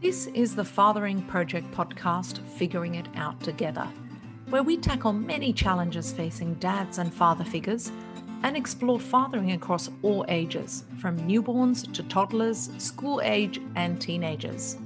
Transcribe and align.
This 0.00 0.28
is 0.28 0.56
the 0.56 0.64
Fathering 0.64 1.20
Project 1.24 1.70
podcast, 1.72 2.38
Figuring 2.56 2.94
It 2.94 3.06
Out 3.16 3.38
Together, 3.42 3.86
where 4.48 4.62
we 4.62 4.78
tackle 4.78 5.12
many 5.12 5.52
challenges 5.52 6.10
facing 6.10 6.54
dads 6.54 6.96
and 6.96 7.12
father 7.12 7.44
figures 7.44 7.92
and 8.42 8.56
explore 8.56 8.98
fathering 8.98 9.52
across 9.52 9.90
all 10.00 10.24
ages, 10.28 10.84
from 11.02 11.18
newborns 11.28 11.92
to 11.92 12.02
toddlers, 12.04 12.70
school 12.78 13.20
age, 13.22 13.60
and 13.76 14.00
teenagers. 14.00 14.78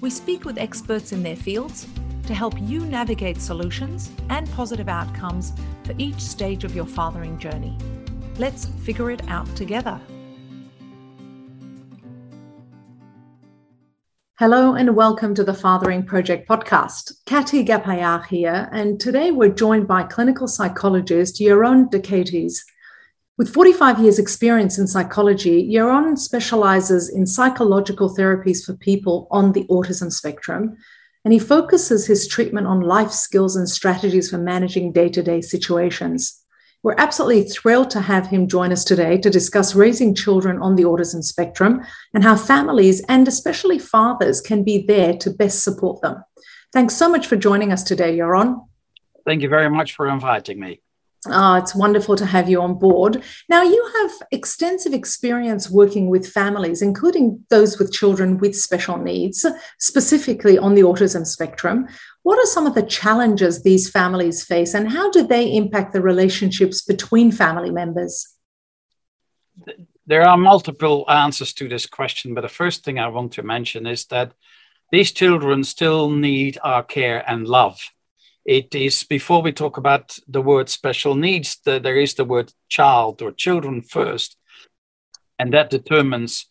We 0.00 0.08
speak 0.08 0.46
with 0.46 0.56
experts 0.56 1.12
in 1.12 1.22
their 1.22 1.36
fields 1.36 1.86
to 2.26 2.32
help 2.32 2.54
you 2.62 2.80
navigate 2.86 3.42
solutions 3.42 4.10
and 4.30 4.50
positive 4.52 4.88
outcomes 4.88 5.52
for 5.84 5.94
each 5.98 6.18
stage 6.18 6.64
of 6.64 6.74
your 6.74 6.86
fathering 6.86 7.38
journey. 7.38 7.76
Let's 8.38 8.64
figure 8.84 9.10
it 9.10 9.20
out 9.28 9.54
together. 9.54 10.00
Hello 14.40 14.72
and 14.72 14.96
welcome 14.96 15.34
to 15.34 15.44
the 15.44 15.52
Fathering 15.52 16.02
Project 16.02 16.48
podcast. 16.48 17.12
Kati 17.26 17.62
Gapayar 17.62 18.24
here, 18.24 18.70
and 18.72 18.98
today 18.98 19.32
we're 19.32 19.50
joined 19.52 19.86
by 19.86 20.02
clinical 20.02 20.48
psychologist 20.48 21.38
Jeroen 21.38 21.90
Decates. 21.90 22.64
With 23.36 23.52
45 23.52 23.98
years' 23.98 24.18
experience 24.18 24.78
in 24.78 24.86
psychology, 24.86 25.70
Jeroen 25.70 26.16
specializes 26.16 27.10
in 27.10 27.26
psychological 27.26 28.16
therapies 28.16 28.64
for 28.64 28.72
people 28.72 29.28
on 29.30 29.52
the 29.52 29.64
autism 29.64 30.10
spectrum, 30.10 30.74
and 31.22 31.34
he 31.34 31.38
focuses 31.38 32.06
his 32.06 32.26
treatment 32.26 32.66
on 32.66 32.80
life 32.80 33.12
skills 33.12 33.56
and 33.56 33.68
strategies 33.68 34.30
for 34.30 34.38
managing 34.38 34.90
day 34.90 35.10
to 35.10 35.22
day 35.22 35.42
situations. 35.42 36.39
We're 36.82 36.94
absolutely 36.96 37.44
thrilled 37.44 37.90
to 37.90 38.00
have 38.00 38.28
him 38.28 38.48
join 38.48 38.72
us 38.72 38.84
today 38.84 39.18
to 39.18 39.28
discuss 39.28 39.74
raising 39.74 40.14
children 40.14 40.62
on 40.62 40.76
the 40.76 40.84
autism 40.84 41.22
spectrum 41.22 41.82
and 42.14 42.24
how 42.24 42.36
families 42.36 43.04
and 43.08 43.28
especially 43.28 43.78
fathers 43.78 44.40
can 44.40 44.64
be 44.64 44.86
there 44.86 45.14
to 45.18 45.30
best 45.30 45.62
support 45.62 46.00
them. 46.00 46.24
Thanks 46.72 46.96
so 46.96 47.08
much 47.08 47.26
for 47.26 47.36
joining 47.36 47.70
us 47.70 47.82
today, 47.82 48.16
Jeroen. 48.16 48.66
Thank 49.26 49.42
you 49.42 49.48
very 49.48 49.68
much 49.68 49.94
for 49.94 50.08
inviting 50.08 50.58
me. 50.58 50.80
Oh, 51.26 51.56
it's 51.56 51.74
wonderful 51.74 52.16
to 52.16 52.24
have 52.24 52.48
you 52.48 52.62
on 52.62 52.78
board. 52.78 53.22
Now, 53.46 53.62
you 53.62 53.92
have 54.00 54.10
extensive 54.30 54.94
experience 54.94 55.68
working 55.68 56.08
with 56.08 56.26
families, 56.26 56.80
including 56.80 57.44
those 57.50 57.78
with 57.78 57.92
children 57.92 58.38
with 58.38 58.56
special 58.56 58.96
needs, 58.96 59.44
specifically 59.78 60.56
on 60.56 60.74
the 60.74 60.80
autism 60.80 61.26
spectrum. 61.26 61.88
What 62.22 62.38
are 62.38 62.46
some 62.46 62.66
of 62.66 62.74
the 62.74 62.82
challenges 62.82 63.62
these 63.62 63.90
families 63.90 64.42
face, 64.44 64.72
and 64.72 64.88
how 64.88 65.10
do 65.10 65.26
they 65.26 65.54
impact 65.54 65.92
the 65.92 66.00
relationships 66.00 66.82
between 66.82 67.32
family 67.32 67.70
members? 67.70 68.26
There 70.06 70.26
are 70.26 70.38
multiple 70.38 71.04
answers 71.10 71.52
to 71.54 71.68
this 71.68 71.84
question, 71.84 72.32
but 72.32 72.40
the 72.40 72.48
first 72.48 72.82
thing 72.82 72.98
I 72.98 73.08
want 73.08 73.32
to 73.32 73.42
mention 73.42 73.86
is 73.86 74.06
that 74.06 74.32
these 74.90 75.12
children 75.12 75.64
still 75.64 76.08
need 76.08 76.58
our 76.64 76.82
care 76.82 77.22
and 77.30 77.46
love 77.46 77.78
it 78.44 78.74
is 78.74 79.02
before 79.04 79.42
we 79.42 79.52
talk 79.52 79.76
about 79.76 80.18
the 80.26 80.42
word 80.42 80.68
special 80.68 81.14
needs, 81.14 81.58
the, 81.64 81.78
there 81.78 81.98
is 81.98 82.14
the 82.14 82.24
word 82.24 82.52
child 82.68 83.22
or 83.22 83.32
children 83.32 83.82
first, 83.82 84.36
and 85.38 85.52
that 85.52 85.70
determines 85.70 86.46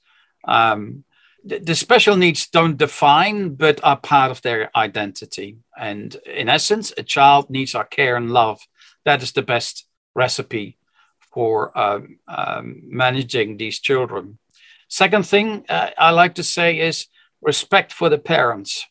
um, 0.47 1.03
the, 1.43 1.59
the, 1.59 1.75
special 1.75 2.15
needs 2.15 2.47
don't 2.47 2.77
define, 2.77 3.55
but 3.55 3.83
are 3.83 3.97
part 3.97 4.31
of 4.31 4.41
their 4.41 4.69
identity. 4.75 5.57
And 5.77 6.15
in 6.25 6.49
essence, 6.49 6.93
a 6.97 7.03
child 7.03 7.49
needs 7.49 7.75
our 7.75 7.85
care 7.85 8.15
and 8.15 8.31
love. 8.31 8.59
That 9.05 9.23
is 9.23 9.31
the 9.31 9.41
best 9.41 9.85
recipe 10.15 10.77
for 11.33 11.77
um, 11.77 12.19
um, 12.27 12.81
managing 12.83 13.57
these 13.57 13.79
children. 13.79 14.37
Second 14.87 15.25
thing 15.25 15.65
uh, 15.69 15.91
I 15.97 16.11
like 16.11 16.35
to 16.35 16.43
say 16.43 16.79
is 16.79 17.07
respect 17.41 17.93
for 17.93 18.09
the 18.09 18.17
parents. 18.17 18.85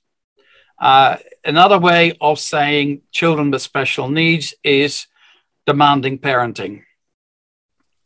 Uh, 0.80 1.16
another 1.44 1.78
way 1.78 2.16
of 2.20 2.38
saying 2.38 3.02
children 3.10 3.50
with 3.50 3.62
special 3.62 4.08
needs 4.08 4.54
is 4.62 5.06
demanding 5.66 6.18
parenting. 6.18 6.82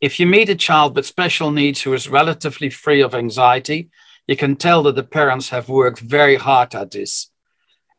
If 0.01 0.19
you 0.19 0.25
meet 0.25 0.49
a 0.49 0.55
child 0.55 0.95
with 0.95 1.05
special 1.05 1.51
needs 1.51 1.81
who 1.81 1.93
is 1.93 2.09
relatively 2.09 2.69
free 2.69 3.01
of 3.01 3.15
anxiety, 3.15 3.89
you 4.27 4.35
can 4.35 4.55
tell 4.55 4.83
that 4.83 4.95
the 4.95 5.03
parents 5.03 5.49
have 5.49 5.69
worked 5.69 5.99
very 5.99 6.35
hard 6.35 6.75
at 6.75 6.91
this. 6.91 7.29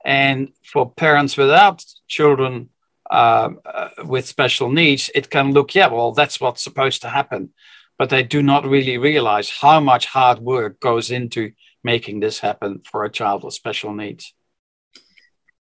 And 0.05 0.53
for 0.63 0.91
parents 0.91 1.37
without 1.37 1.85
children 2.09 2.69
uh, 3.11 3.51
uh, 3.65 3.89
with 4.05 4.27
special 4.27 4.71
needs, 4.71 5.11
it 5.15 5.31
can 5.31 5.53
look, 5.53 5.75
yeah, 5.75 5.87
well, 5.87 6.13
that's 6.13 6.41
what's 6.41 6.63
supposed 6.63 7.01
to 7.03 7.09
happen. 7.09 7.51
But 7.99 8.11
they 8.11 8.23
do 8.23 8.43
not 8.43 8.67
really 8.67 8.99
realize 8.99 9.49
how 9.49 9.81
much 9.81 10.07
hard 10.07 10.41
work 10.41 10.81
goes 10.81 11.11
into 11.11 11.53
making 11.83 12.21
this 12.21 12.41
happen 12.41 12.83
for 12.91 13.05
a 13.05 13.11
child 13.11 13.45
with 13.45 13.55
special 13.55 13.95
needs. 13.95 14.35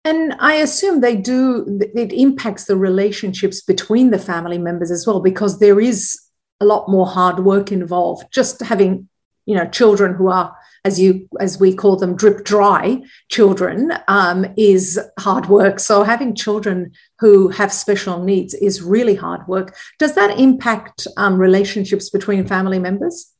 And 0.07 0.35
I 0.40 0.53
assume 0.66 1.01
they 1.01 1.18
do, 1.18 1.79
it 1.94 2.13
impacts 2.13 2.63
the 2.66 2.78
relationships 2.78 3.59
between 3.62 4.12
the 4.12 4.18
family 4.31 4.57
members 4.57 4.90
as 4.90 5.06
well, 5.06 5.19
because 5.19 5.59
there 5.59 5.81
is 5.81 6.18
a 6.62 6.66
lot 6.66 6.88
more 6.88 7.06
hard 7.06 7.40
work 7.40 7.73
involved. 7.73 8.23
Just 8.31 8.62
having, 8.62 9.09
you 9.45 9.56
know, 9.57 9.68
children 9.68 10.13
who 10.13 10.29
are, 10.29 10.56
as 10.85 10.97
you, 10.97 11.28
as 11.41 11.59
we 11.59 11.75
call 11.75 11.97
them, 11.97 12.16
drip 12.16 12.45
dry 12.45 13.01
children 13.29 13.91
um, 14.07 14.45
is 14.56 14.97
hard 15.19 15.47
work. 15.50 15.78
So 15.79 16.03
having 16.03 16.34
children 16.35 16.94
who 17.19 17.50
have 17.50 17.74
special 17.74 18.24
needs 18.24 18.53
is 18.53 18.81
really 18.81 19.16
hard 19.16 19.45
work. 19.45 19.75
Does 20.00 20.16
that 20.16 20.39
impact 20.39 21.06
um, 21.18 21.38
relationships 21.38 22.09
between 22.09 22.47
family 22.47 22.79
members? 22.79 23.34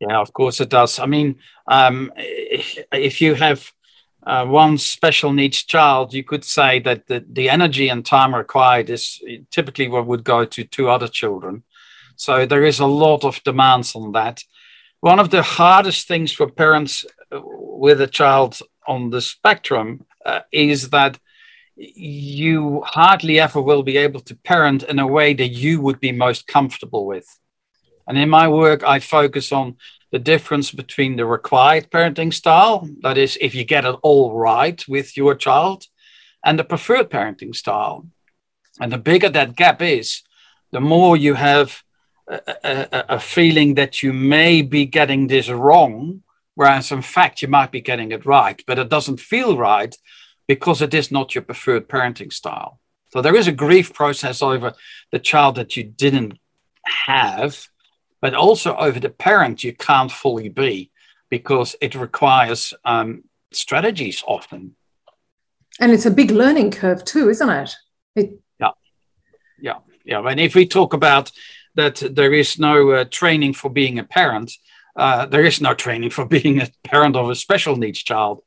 Yeah, 0.00 0.18
of 0.18 0.32
course 0.32 0.60
it 0.60 0.70
does. 0.70 0.98
I 0.98 1.06
mean, 1.06 1.36
um, 1.68 2.12
if 2.16 3.20
you 3.20 3.34
have 3.34 3.72
uh, 4.24 4.44
one 4.44 4.78
special 4.78 5.32
needs 5.32 5.62
child, 5.62 6.12
you 6.12 6.24
could 6.24 6.44
say 6.44 6.80
that 6.80 7.06
the, 7.06 7.24
the 7.30 7.48
energy 7.48 7.88
and 7.88 8.04
time 8.04 8.34
required 8.34 8.90
is 8.90 9.22
typically 9.50 9.88
what 9.88 10.06
would 10.06 10.24
go 10.24 10.44
to 10.44 10.64
two 10.64 10.88
other 10.88 11.08
children. 11.08 11.62
So 12.16 12.46
there 12.46 12.64
is 12.64 12.80
a 12.80 12.86
lot 12.86 13.24
of 13.24 13.42
demands 13.44 13.94
on 13.94 14.12
that. 14.12 14.42
One 15.00 15.20
of 15.20 15.30
the 15.30 15.42
hardest 15.42 16.08
things 16.08 16.32
for 16.32 16.50
parents 16.50 17.04
uh, 17.30 17.40
with 17.42 18.00
a 18.00 18.08
child 18.08 18.58
on 18.86 19.10
the 19.10 19.20
spectrum 19.20 20.04
uh, 20.26 20.40
is 20.50 20.90
that 20.90 21.18
you 21.76 22.82
hardly 22.84 23.38
ever 23.38 23.62
will 23.62 23.84
be 23.84 23.96
able 23.96 24.20
to 24.20 24.34
parent 24.34 24.82
in 24.82 24.98
a 24.98 25.06
way 25.06 25.32
that 25.32 25.48
you 25.48 25.80
would 25.80 26.00
be 26.00 26.10
most 26.10 26.48
comfortable 26.48 27.06
with. 27.06 27.38
And 28.08 28.18
in 28.18 28.28
my 28.28 28.48
work, 28.48 28.82
I 28.82 28.98
focus 28.98 29.52
on 29.52 29.76
the 30.10 30.18
difference 30.18 30.70
between 30.72 31.16
the 31.16 31.26
required 31.26 31.90
parenting 31.90 32.32
style, 32.32 32.88
that 33.02 33.18
is, 33.18 33.36
if 33.40 33.54
you 33.54 33.64
get 33.64 33.84
it 33.84 33.96
all 34.02 34.34
right 34.34 34.82
with 34.88 35.16
your 35.16 35.34
child, 35.34 35.86
and 36.44 36.58
the 36.58 36.64
preferred 36.64 37.10
parenting 37.10 37.54
style. 37.54 38.06
And 38.80 38.92
the 38.92 38.98
bigger 38.98 39.28
that 39.28 39.56
gap 39.56 39.82
is, 39.82 40.22
the 40.70 40.80
more 40.80 41.16
you 41.16 41.34
have 41.34 41.82
a, 42.28 42.40
a, 42.64 43.04
a, 43.16 43.20
feeling 43.20 43.74
that 43.74 44.02
you 44.02 44.12
may 44.12 44.62
be 44.62 44.84
getting 44.84 45.26
this 45.26 45.48
wrong, 45.48 46.22
whereas 46.54 46.92
in 46.92 47.02
fact 47.02 47.42
you 47.42 47.48
might 47.48 47.72
be 47.72 47.80
getting 47.80 48.12
it 48.12 48.26
right, 48.26 48.62
but 48.66 48.78
it 48.78 48.90
doesn't 48.90 49.20
feel 49.20 49.56
right 49.56 49.96
because 50.46 50.82
it 50.82 50.92
is 50.92 51.10
not 51.10 51.34
your 51.34 51.42
preferred 51.42 51.88
parenting 51.88 52.32
style. 52.32 52.80
So 53.10 53.22
there 53.22 53.36
is 53.36 53.48
a 53.48 53.52
grief 53.52 53.94
process 53.94 54.42
over 54.42 54.74
the 55.10 55.18
child 55.18 55.54
that 55.56 55.76
you 55.76 55.84
didn't 55.84 56.38
have 57.06 57.68
but 58.20 58.34
also 58.34 58.76
over 58.76 59.00
the 59.00 59.10
parent 59.10 59.64
you 59.64 59.72
can't 59.72 60.12
fully 60.12 60.48
be 60.48 60.90
because 61.30 61.76
it 61.80 61.94
requires 61.94 62.74
um, 62.84 63.24
strategies 63.52 64.22
often. 64.26 64.74
And 65.80 65.92
it's 65.92 66.06
a 66.06 66.10
big 66.10 66.30
learning 66.30 66.70
curve 66.70 67.04
too 67.04 67.28
isn't 67.30 67.50
it? 67.50 67.74
it 68.16 68.30
yeah. 68.60 68.70
Yeah. 69.60 69.78
Yeah. 70.04 70.28
And 70.28 70.40
if 70.40 70.54
we 70.54 70.66
talk 70.66 70.94
about 70.94 71.30
that 71.74 72.02
there 72.10 72.32
is 72.32 72.58
no 72.58 72.90
uh, 72.90 73.04
training 73.10 73.54
for 73.54 73.70
being 73.70 73.98
a 73.98 74.04
parent 74.04 74.52
uh, 74.98 75.26
there 75.26 75.44
is 75.44 75.60
no 75.60 75.74
training 75.74 76.10
for 76.10 76.24
being 76.36 76.60
a 76.60 76.68
parent 76.84 77.16
of 77.16 77.30
a 77.30 77.34
special 77.34 77.76
needs 77.76 78.02
child. 78.02 78.42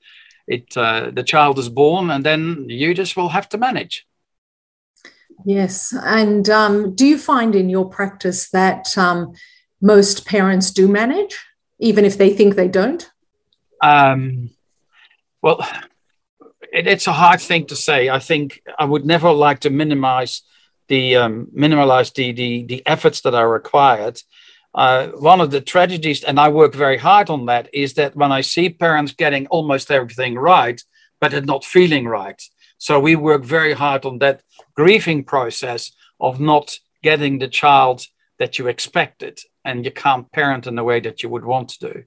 It 0.48 0.76
uh, 0.76 1.12
the 1.14 1.24
child 1.24 1.58
is 1.60 1.70
born 1.70 2.12
and 2.12 2.26
then 2.26 2.66
you 2.68 2.94
just 2.94 3.16
will 3.16 3.30
have 3.30 3.48
to 3.50 3.58
manage. 3.58 4.06
Yes. 5.46 5.94
And 6.04 6.50
um, 6.50 6.94
do 6.94 7.06
you 7.06 7.18
find 7.18 7.56
in 7.56 7.70
your 7.70 7.90
practice 7.90 8.50
that 8.50 8.96
um, 8.98 9.34
most 9.82 10.26
parents 10.26 10.72
do 10.72 10.88
manage, 10.88 11.38
even 11.80 12.06
if 12.06 12.18
they 12.18 12.34
think 12.34 12.56
they 12.56 12.68
don't? 12.68 13.10
Um, 13.82 14.52
well, 15.42 15.68
it, 16.72 16.88
it's 16.88 17.08
a 17.08 17.12
hard 17.14 17.42
thing 17.42 17.66
to 17.68 17.76
say. 17.76 18.10
I 18.10 18.20
think 18.20 18.62
I 18.78 18.86
would 18.86 19.06
never 19.06 19.32
like 19.32 19.60
to 19.62 19.70
minimize 19.70 20.44
the 20.88 21.16
um, 21.16 21.48
the, 21.54 22.34
the 22.36 22.64
the 22.64 22.84
efforts 22.86 23.22
that 23.22 23.34
are 23.34 23.50
required. 23.50 24.22
Uh, 24.74 25.08
one 25.08 25.42
of 25.42 25.52
the 25.52 25.60
tragedies, 25.60 26.24
and 26.24 26.40
I 26.40 26.48
work 26.50 26.74
very 26.74 26.98
hard 26.98 27.30
on 27.30 27.46
that, 27.48 27.70
is 27.74 27.96
that 27.96 28.16
when 28.16 28.32
I 28.32 28.42
see 28.42 28.70
parents 28.70 29.12
getting 29.14 29.48
almost 29.48 29.92
everything 29.92 30.36
right, 30.36 30.82
but 31.20 31.34
it 31.34 31.46
not 31.46 31.66
feeling 31.66 32.08
right. 32.08 32.42
So 32.78 33.00
we 33.00 33.16
work 33.16 33.44
very 33.44 33.74
hard 33.74 34.06
on 34.06 34.20
that 34.20 34.42
grieving 34.76 35.24
process 35.24 35.92
of 36.20 36.40
not 36.40 36.78
getting 37.04 37.40
the 37.40 37.50
child 37.50 38.06
that 38.40 38.58
you 38.58 38.68
expected 38.68 39.40
and 39.64 39.86
you 39.86 39.92
can't 39.92 40.32
parent 40.32 40.68
in 40.68 40.76
the 40.76 40.84
way 40.84 41.00
that 41.00 41.24
you 41.24 41.30
would 41.30 41.46
want 41.46 41.70
to 41.70 41.94
do. 41.94 42.04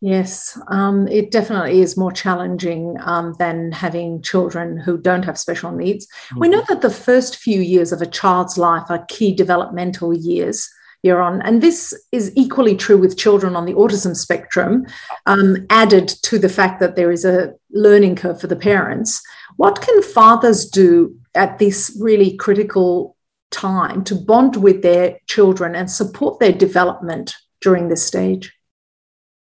Yes, 0.00 0.60
um, 0.68 1.08
it 1.08 1.30
definitely 1.30 1.80
is 1.80 1.96
more 1.96 2.12
challenging 2.12 2.96
um, 3.00 3.34
than 3.38 3.72
having 3.72 4.20
children 4.20 4.76
who 4.76 4.98
don't 4.98 5.24
have 5.24 5.38
special 5.38 5.72
needs. 5.72 6.06
Mm-hmm. 6.06 6.40
We 6.40 6.48
know 6.48 6.62
that 6.68 6.82
the 6.82 6.90
first 6.90 7.36
few 7.36 7.60
years 7.60 7.92
of 7.92 8.02
a 8.02 8.06
child's 8.06 8.58
life 8.58 8.90
are 8.90 9.06
key 9.08 9.34
developmental 9.34 10.14
years. 10.14 10.68
Jeroen, 11.04 11.40
and 11.44 11.62
this 11.62 11.94
is 12.10 12.32
equally 12.36 12.74
true 12.74 12.98
with 12.98 13.16
children 13.16 13.54
on 13.54 13.64
the 13.64 13.74
autism 13.74 14.16
spectrum, 14.16 14.86
um, 15.26 15.66
added 15.70 16.08
to 16.24 16.38
the 16.38 16.48
fact 16.48 16.80
that 16.80 16.96
there 16.96 17.12
is 17.12 17.24
a 17.24 17.54
learning 17.70 18.16
curve 18.16 18.40
for 18.40 18.48
the 18.48 18.56
parents. 18.56 19.22
What 19.56 19.80
can 19.80 20.02
fathers 20.02 20.68
do 20.68 21.16
at 21.34 21.58
this 21.58 21.96
really 22.00 22.36
critical 22.36 23.15
time 23.50 24.04
to 24.04 24.14
bond 24.14 24.56
with 24.56 24.82
their 24.82 25.18
children 25.26 25.74
and 25.74 25.90
support 25.90 26.40
their 26.40 26.52
development 26.52 27.34
during 27.60 27.88
this 27.88 28.04
stage? 28.06 28.52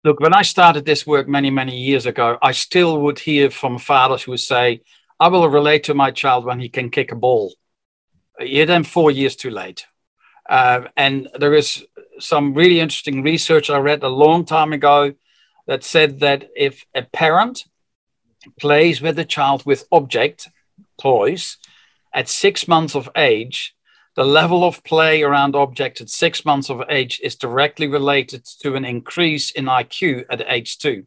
Look, 0.03 0.19
when 0.19 0.33
I 0.33 0.43
started 0.43 0.85
this 0.85 1.07
work 1.07 1.27
many, 1.27 1.49
many 1.49 1.75
years 1.77 2.05
ago, 2.05 2.37
I 2.41 2.51
still 2.51 3.01
would 3.01 3.19
hear 3.19 3.49
from 3.49 3.79
fathers 3.79 4.23
who 4.23 4.31
would 4.31 4.39
say, 4.39 4.81
I 5.19 5.29
will 5.29 5.49
relate 5.49 5.85
to 5.85 5.93
my 5.93 6.11
child 6.11 6.45
when 6.45 6.59
he 6.59 6.69
can 6.69 6.91
kick 6.91 7.11
a 7.11 7.15
ball. 7.15 7.53
You're 8.39 8.65
then 8.65 8.83
four 8.83 9.11
years 9.11 9.35
too 9.35 9.49
late. 9.49 9.87
Uh, 10.47 10.81
and 10.95 11.27
there 11.39 11.53
is 11.53 11.85
some 12.19 12.53
really 12.53 12.79
interesting 12.79 13.23
research 13.23 13.69
I 13.69 13.79
read 13.79 14.03
a 14.03 14.09
long 14.09 14.45
time 14.45 14.73
ago 14.73 15.13
that 15.67 15.83
said 15.83 16.19
that 16.19 16.49
if 16.55 16.85
a 16.93 17.01
parent 17.01 17.65
plays 18.59 19.01
with 19.01 19.17
a 19.17 19.25
child 19.25 19.65
with 19.65 19.87
object 19.91 20.49
toys 21.01 21.57
at 22.13 22.29
six 22.29 22.67
months 22.67 22.95
of 22.95 23.09
age, 23.15 23.74
the 24.15 24.23
level 24.23 24.63
of 24.63 24.83
play 24.83 25.23
around 25.23 25.55
objects 25.55 26.01
at 26.01 26.09
six 26.09 26.45
months 26.45 26.69
of 26.69 26.83
age 26.89 27.19
is 27.21 27.35
directly 27.35 27.87
related 27.87 28.45
to 28.61 28.75
an 28.75 28.85
increase 28.85 29.51
in 29.51 29.65
IQ 29.65 30.25
at 30.29 30.41
age 30.47 30.77
two. 30.77 31.05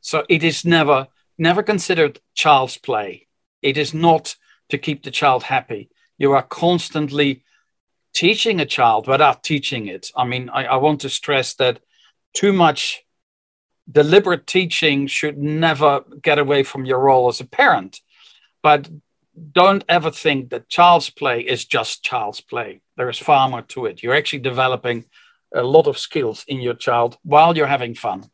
So 0.00 0.24
it 0.28 0.44
is 0.44 0.64
never, 0.64 1.08
never 1.36 1.62
considered 1.62 2.20
child's 2.34 2.78
play. 2.78 3.26
It 3.60 3.76
is 3.76 3.92
not 3.92 4.36
to 4.68 4.78
keep 4.78 5.02
the 5.02 5.10
child 5.10 5.42
happy. 5.44 5.90
You 6.16 6.32
are 6.32 6.42
constantly 6.42 7.44
teaching 8.14 8.60
a 8.60 8.66
child 8.66 9.08
without 9.08 9.42
teaching 9.42 9.88
it. 9.88 10.08
I 10.16 10.24
mean, 10.24 10.48
I, 10.48 10.64
I 10.64 10.76
want 10.76 11.00
to 11.00 11.08
stress 11.08 11.54
that 11.54 11.80
too 12.34 12.52
much 12.52 13.04
deliberate 13.90 14.46
teaching 14.46 15.06
should 15.06 15.38
never 15.38 16.04
get 16.22 16.38
away 16.38 16.62
from 16.62 16.84
your 16.84 17.00
role 17.00 17.28
as 17.28 17.40
a 17.40 17.46
parent. 17.46 18.00
But 18.62 18.88
don't 19.52 19.84
ever 19.88 20.10
think 20.10 20.50
that 20.50 20.68
child's 20.68 21.10
play 21.10 21.40
is 21.40 21.64
just 21.64 22.04
child's 22.04 22.40
play. 22.40 22.82
There 22.96 23.08
is 23.08 23.18
far 23.18 23.48
more 23.48 23.62
to 23.62 23.86
it. 23.86 24.02
You're 24.02 24.14
actually 24.14 24.40
developing 24.40 25.06
a 25.54 25.62
lot 25.62 25.86
of 25.86 25.98
skills 25.98 26.44
in 26.48 26.60
your 26.60 26.74
child 26.74 27.18
while 27.22 27.56
you're 27.56 27.66
having 27.66 27.94
fun. 27.94 28.30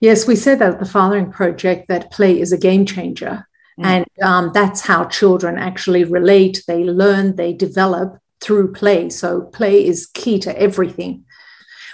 Yes, 0.00 0.26
we 0.26 0.36
said 0.36 0.58
that 0.58 0.74
at 0.74 0.80
the 0.80 0.86
Fathering 0.86 1.30
Project 1.30 1.88
that 1.88 2.10
play 2.10 2.40
is 2.40 2.52
a 2.52 2.58
game 2.58 2.86
changer. 2.86 3.46
Mm. 3.78 3.84
And 3.84 4.06
um, 4.22 4.50
that's 4.52 4.80
how 4.80 5.04
children 5.04 5.58
actually 5.58 6.04
relate, 6.04 6.62
they 6.66 6.84
learn, 6.84 7.36
they 7.36 7.52
develop 7.52 8.18
through 8.40 8.72
play. 8.72 9.10
So, 9.10 9.42
play 9.42 9.84
is 9.84 10.06
key 10.14 10.38
to 10.40 10.58
everything. 10.58 11.24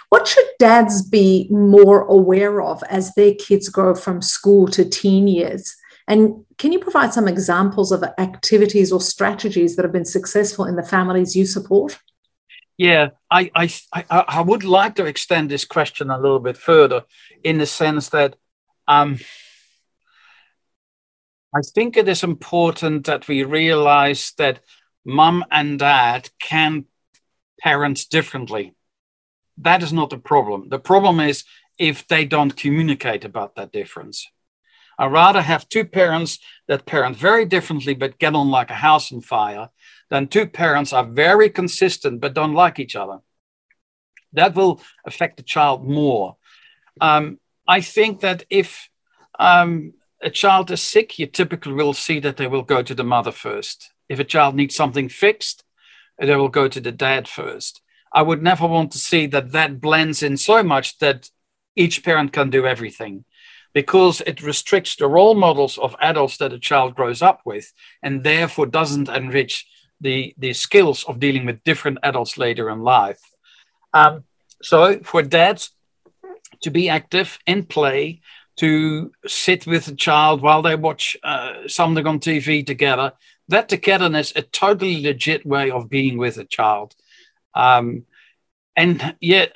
What 0.08 0.28
should 0.28 0.46
dads 0.58 1.02
be 1.02 1.48
more 1.50 2.02
aware 2.02 2.62
of 2.62 2.82
as 2.88 3.12
their 3.14 3.34
kids 3.34 3.68
grow 3.68 3.94
from 3.94 4.22
school 4.22 4.68
to 4.68 4.88
teen 4.88 5.26
years? 5.26 5.74
And 6.08 6.44
can 6.58 6.72
you 6.72 6.78
provide 6.78 7.12
some 7.12 7.26
examples 7.26 7.90
of 7.90 8.04
activities 8.18 8.92
or 8.92 9.00
strategies 9.00 9.76
that 9.76 9.84
have 9.84 9.92
been 9.92 10.04
successful 10.04 10.64
in 10.64 10.76
the 10.76 10.82
families 10.82 11.34
you 11.34 11.46
support? 11.46 11.98
Yeah, 12.78 13.10
I, 13.30 13.50
I, 13.54 13.70
I, 14.10 14.40
would 14.42 14.62
like 14.62 14.96
to 14.96 15.06
extend 15.06 15.50
this 15.50 15.64
question 15.64 16.10
a 16.10 16.20
little 16.20 16.40
bit 16.40 16.58
further 16.58 17.04
in 17.42 17.56
the 17.56 17.64
sense 17.64 18.10
that 18.10 18.36
um, 18.86 19.18
I 21.54 21.60
think 21.74 21.96
it 21.96 22.06
is 22.06 22.22
important 22.22 23.06
that 23.06 23.28
we 23.28 23.44
realize 23.44 24.32
that 24.36 24.60
mom 25.06 25.42
and 25.50 25.78
dad 25.78 26.28
can 26.38 26.84
parent 27.60 28.10
differently. 28.10 28.74
That 29.56 29.82
is 29.82 29.92
not 29.92 30.10
the 30.10 30.18
problem. 30.18 30.68
The 30.68 30.78
problem 30.78 31.18
is 31.18 31.44
if 31.78 32.06
they 32.06 32.26
don't 32.26 32.56
communicate 32.56 33.24
about 33.24 33.54
that 33.54 33.72
difference. 33.72 34.28
I'd 34.98 35.12
rather 35.12 35.42
have 35.42 35.68
two 35.68 35.84
parents 35.84 36.38
that 36.68 36.86
parent 36.86 37.16
very 37.16 37.44
differently 37.44 37.94
but 37.94 38.18
get 38.18 38.34
on 38.34 38.50
like 38.50 38.70
a 38.70 38.74
house 38.74 39.12
on 39.12 39.20
fire 39.20 39.68
than 40.10 40.28
two 40.28 40.46
parents 40.46 40.92
are 40.92 41.04
very 41.04 41.50
consistent 41.50 42.20
but 42.20 42.34
don't 42.34 42.54
like 42.54 42.78
each 42.78 42.96
other. 42.96 43.18
That 44.32 44.54
will 44.54 44.80
affect 45.04 45.36
the 45.36 45.42
child 45.42 45.86
more. 45.86 46.36
Um, 47.00 47.38
I 47.68 47.80
think 47.80 48.20
that 48.20 48.44
if 48.50 48.88
um, 49.38 49.94
a 50.22 50.30
child 50.30 50.70
is 50.70 50.82
sick, 50.82 51.18
you 51.18 51.26
typically 51.26 51.72
will 51.72 51.92
see 51.92 52.20
that 52.20 52.36
they 52.36 52.46
will 52.46 52.62
go 52.62 52.82
to 52.82 52.94
the 52.94 53.04
mother 53.04 53.32
first. 53.32 53.92
If 54.08 54.18
a 54.18 54.24
child 54.24 54.54
needs 54.54 54.74
something 54.74 55.08
fixed, 55.08 55.64
they 56.18 56.36
will 56.36 56.48
go 56.48 56.68
to 56.68 56.80
the 56.80 56.92
dad 56.92 57.28
first. 57.28 57.82
I 58.12 58.22
would 58.22 58.42
never 58.42 58.66
want 58.66 58.92
to 58.92 58.98
see 58.98 59.26
that 59.26 59.52
that 59.52 59.80
blends 59.80 60.22
in 60.22 60.36
so 60.36 60.62
much 60.62 60.98
that 60.98 61.30
each 61.74 62.02
parent 62.02 62.32
can 62.32 62.48
do 62.48 62.66
everything 62.66 63.24
because 63.76 64.22
it 64.22 64.42
restricts 64.42 64.96
the 64.96 65.06
role 65.06 65.34
models 65.34 65.76
of 65.76 65.94
adults 66.00 66.38
that 66.38 66.50
a 66.50 66.58
child 66.58 66.94
grows 66.94 67.20
up 67.20 67.42
with 67.44 67.74
and 68.02 68.24
therefore 68.24 68.64
doesn't 68.64 69.10
enrich 69.10 69.66
the, 70.00 70.32
the 70.38 70.54
skills 70.54 71.04
of 71.04 71.20
dealing 71.20 71.44
with 71.44 71.62
different 71.62 71.98
adults 72.02 72.38
later 72.38 72.70
in 72.70 72.80
life. 72.80 73.20
Um, 73.92 74.24
so 74.62 75.00
for 75.00 75.20
dads 75.20 75.72
to 76.62 76.70
be 76.70 76.88
active 76.88 77.38
in 77.46 77.64
play, 77.64 78.22
to 78.56 79.12
sit 79.26 79.66
with 79.66 79.86
a 79.88 79.94
child 79.94 80.40
while 80.40 80.62
they 80.62 80.74
watch 80.74 81.14
uh, 81.22 81.68
something 81.68 82.06
on 82.06 82.18
TV 82.18 82.66
together, 82.66 83.12
that 83.48 83.68
togetherness 83.68 84.30
is 84.30 84.36
a 84.38 84.42
totally 84.42 85.02
legit 85.02 85.44
way 85.44 85.70
of 85.70 85.90
being 85.90 86.16
with 86.16 86.38
a 86.38 86.46
child. 86.46 86.94
Um, 87.52 88.06
and 88.76 89.16
yeah, 89.20 89.46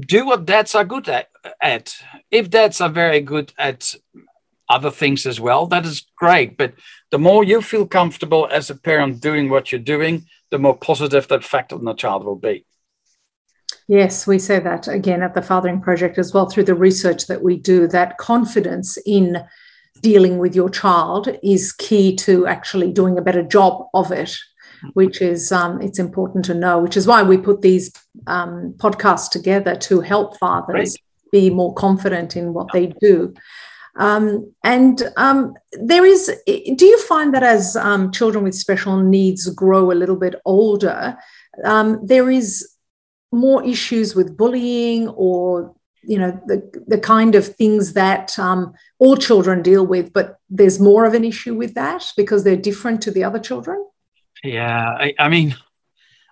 do 0.00 0.26
what 0.26 0.46
dads 0.46 0.74
are 0.74 0.84
good 0.84 1.08
at, 1.08 1.28
at. 1.60 1.94
If 2.30 2.50
dads 2.50 2.80
are 2.80 2.88
very 2.88 3.20
good 3.20 3.52
at 3.58 3.94
other 4.68 4.90
things 4.90 5.26
as 5.26 5.38
well, 5.38 5.66
that 5.66 5.84
is 5.84 6.06
great. 6.16 6.56
But 6.56 6.72
the 7.10 7.18
more 7.18 7.44
you 7.44 7.60
feel 7.60 7.86
comfortable 7.86 8.48
as 8.50 8.70
a 8.70 8.74
parent 8.74 9.20
doing 9.20 9.50
what 9.50 9.70
you're 9.70 9.80
doing, 9.80 10.24
the 10.50 10.58
more 10.58 10.76
positive 10.76 11.28
that 11.28 11.40
effect 11.40 11.72
on 11.72 11.84
the 11.84 11.94
child 11.94 12.24
will 12.24 12.36
be. 12.36 12.64
Yes, 13.88 14.26
we 14.26 14.38
say 14.38 14.58
that 14.60 14.88
again 14.88 15.22
at 15.22 15.34
the 15.34 15.42
Fathering 15.42 15.82
Project 15.82 16.16
as 16.16 16.32
well 16.32 16.48
through 16.48 16.64
the 16.64 16.74
research 16.74 17.26
that 17.26 17.42
we 17.42 17.58
do, 17.58 17.86
that 17.88 18.16
confidence 18.16 18.96
in 19.04 19.44
dealing 20.00 20.38
with 20.38 20.54
your 20.54 20.70
child 20.70 21.28
is 21.42 21.72
key 21.72 22.16
to 22.16 22.46
actually 22.46 22.92
doing 22.92 23.18
a 23.18 23.22
better 23.22 23.42
job 23.42 23.86
of 23.92 24.10
it 24.10 24.36
which 24.94 25.20
is 25.20 25.52
um, 25.52 25.80
it's 25.80 25.98
important 25.98 26.44
to 26.46 26.54
know, 26.54 26.78
which 26.78 26.96
is 26.96 27.06
why 27.06 27.22
we 27.22 27.36
put 27.36 27.62
these 27.62 27.92
um, 28.26 28.74
podcasts 28.78 29.30
together 29.30 29.76
to 29.76 30.00
help 30.00 30.38
fathers 30.38 30.96
be 31.30 31.50
more 31.50 31.74
confident 31.74 32.36
in 32.36 32.52
what 32.52 32.68
they 32.72 32.86
do. 33.00 33.34
Um, 33.96 34.52
and 34.64 35.02
um, 35.16 35.54
there 35.72 36.04
is, 36.04 36.30
do 36.46 36.86
you 36.86 36.98
find 37.02 37.34
that 37.34 37.42
as 37.42 37.76
um, 37.76 38.10
children 38.10 38.44
with 38.44 38.54
special 38.54 39.02
needs 39.02 39.48
grow 39.50 39.92
a 39.92 39.94
little 39.94 40.16
bit 40.16 40.34
older, 40.44 41.16
um, 41.64 42.00
there 42.02 42.30
is 42.30 42.72
more 43.32 43.64
issues 43.64 44.14
with 44.14 44.36
bullying 44.36 45.08
or 45.08 45.74
you 46.04 46.18
know 46.18 46.38
the 46.46 46.84
the 46.88 46.98
kind 46.98 47.34
of 47.34 47.46
things 47.46 47.92
that 47.92 48.36
um, 48.38 48.74
all 48.98 49.16
children 49.16 49.62
deal 49.62 49.86
with, 49.86 50.12
but 50.12 50.38
there's 50.50 50.80
more 50.80 51.04
of 51.04 51.14
an 51.14 51.24
issue 51.24 51.54
with 51.54 51.74
that 51.74 52.04
because 52.16 52.44
they're 52.44 52.56
different 52.56 53.00
to 53.02 53.10
the 53.10 53.24
other 53.24 53.38
children. 53.38 53.84
Yeah, 54.42 54.84
I, 54.98 55.14
I 55.18 55.28
mean, 55.28 55.56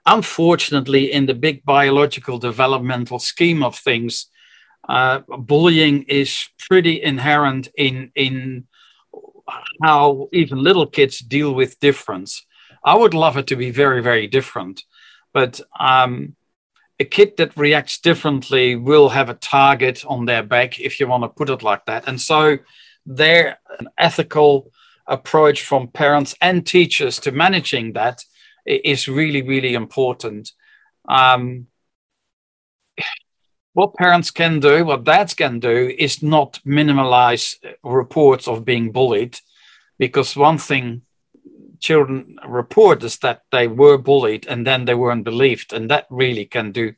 unfortunately, 0.06 1.12
in 1.12 1.26
the 1.26 1.34
big 1.34 1.64
biological 1.64 2.38
developmental 2.38 3.18
scheme 3.18 3.62
of 3.62 3.76
things, 3.76 4.26
uh, 4.88 5.20
bullying 5.28 6.04
is 6.04 6.48
pretty 6.58 7.02
inherent 7.02 7.68
in 7.76 8.10
in 8.14 8.66
how 9.82 10.28
even 10.32 10.62
little 10.62 10.86
kids 10.86 11.18
deal 11.20 11.54
with 11.54 11.80
difference. 11.80 12.46
I 12.84 12.96
would 12.96 13.14
love 13.14 13.36
it 13.36 13.46
to 13.48 13.56
be 13.56 13.70
very, 13.70 14.02
very 14.02 14.26
different, 14.26 14.82
but 15.32 15.60
um, 15.78 16.36
a 16.98 17.04
kid 17.04 17.36
that 17.36 17.56
reacts 17.56 17.98
differently 18.00 18.76
will 18.76 19.08
have 19.10 19.28
a 19.28 19.34
target 19.34 20.04
on 20.06 20.26
their 20.26 20.42
back, 20.42 20.80
if 20.80 21.00
you 21.00 21.08
want 21.08 21.24
to 21.24 21.28
put 21.28 21.50
it 21.50 21.62
like 21.62 21.84
that. 21.86 22.08
And 22.08 22.20
so, 22.20 22.58
their 23.06 23.58
ethical 23.98 24.72
approach 25.10 25.62
from 25.62 25.88
parents 25.88 26.34
and 26.40 26.66
teachers 26.66 27.18
to 27.20 27.32
managing 27.32 27.92
that 27.94 28.24
is 28.64 29.08
really, 29.08 29.42
really 29.42 29.74
important. 29.74 30.52
Um, 31.08 31.66
what 33.72 33.94
parents 33.94 34.30
can 34.30 34.60
do, 34.60 34.84
what 34.84 35.04
dads 35.04 35.34
can 35.34 35.60
do, 35.60 35.94
is 35.98 36.22
not 36.22 36.60
minimalize 36.64 37.56
reports 37.82 38.48
of 38.48 38.64
being 38.64 38.92
bullied, 38.92 39.38
because 39.98 40.36
one 40.36 40.58
thing 40.58 41.02
children 41.78 42.36
report 42.46 43.02
is 43.02 43.18
that 43.18 43.42
they 43.50 43.66
were 43.66 43.98
bullied 43.98 44.46
and 44.46 44.66
then 44.66 44.84
they 44.84 44.94
weren't 44.94 45.24
believed, 45.24 45.72
and 45.72 45.90
that 45.90 46.06
really 46.10 46.44
can 46.44 46.72
do 46.72 46.92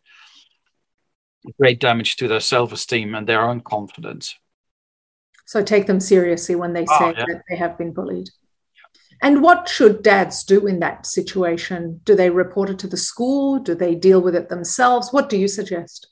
great 1.58 1.80
damage 1.80 2.16
to 2.16 2.28
their 2.28 2.40
self-esteem 2.40 3.14
and 3.14 3.26
their 3.26 3.42
own 3.42 3.60
confidence. 3.60 4.34
So 5.52 5.62
take 5.62 5.86
them 5.86 6.00
seriously 6.00 6.54
when 6.54 6.72
they 6.72 6.86
oh, 6.88 6.98
say 6.98 7.14
yeah. 7.14 7.26
that 7.26 7.42
they 7.46 7.56
have 7.56 7.76
been 7.76 7.92
bullied. 7.92 8.30
And 9.20 9.42
what 9.42 9.68
should 9.68 10.02
dads 10.02 10.44
do 10.44 10.66
in 10.66 10.80
that 10.80 11.04
situation? 11.04 12.00
Do 12.04 12.14
they 12.16 12.30
report 12.30 12.70
it 12.70 12.78
to 12.78 12.86
the 12.86 12.96
school? 12.96 13.58
Do 13.58 13.74
they 13.74 13.94
deal 13.94 14.22
with 14.22 14.34
it 14.34 14.48
themselves? 14.48 15.12
What 15.12 15.28
do 15.28 15.36
you 15.36 15.48
suggest? 15.48 16.08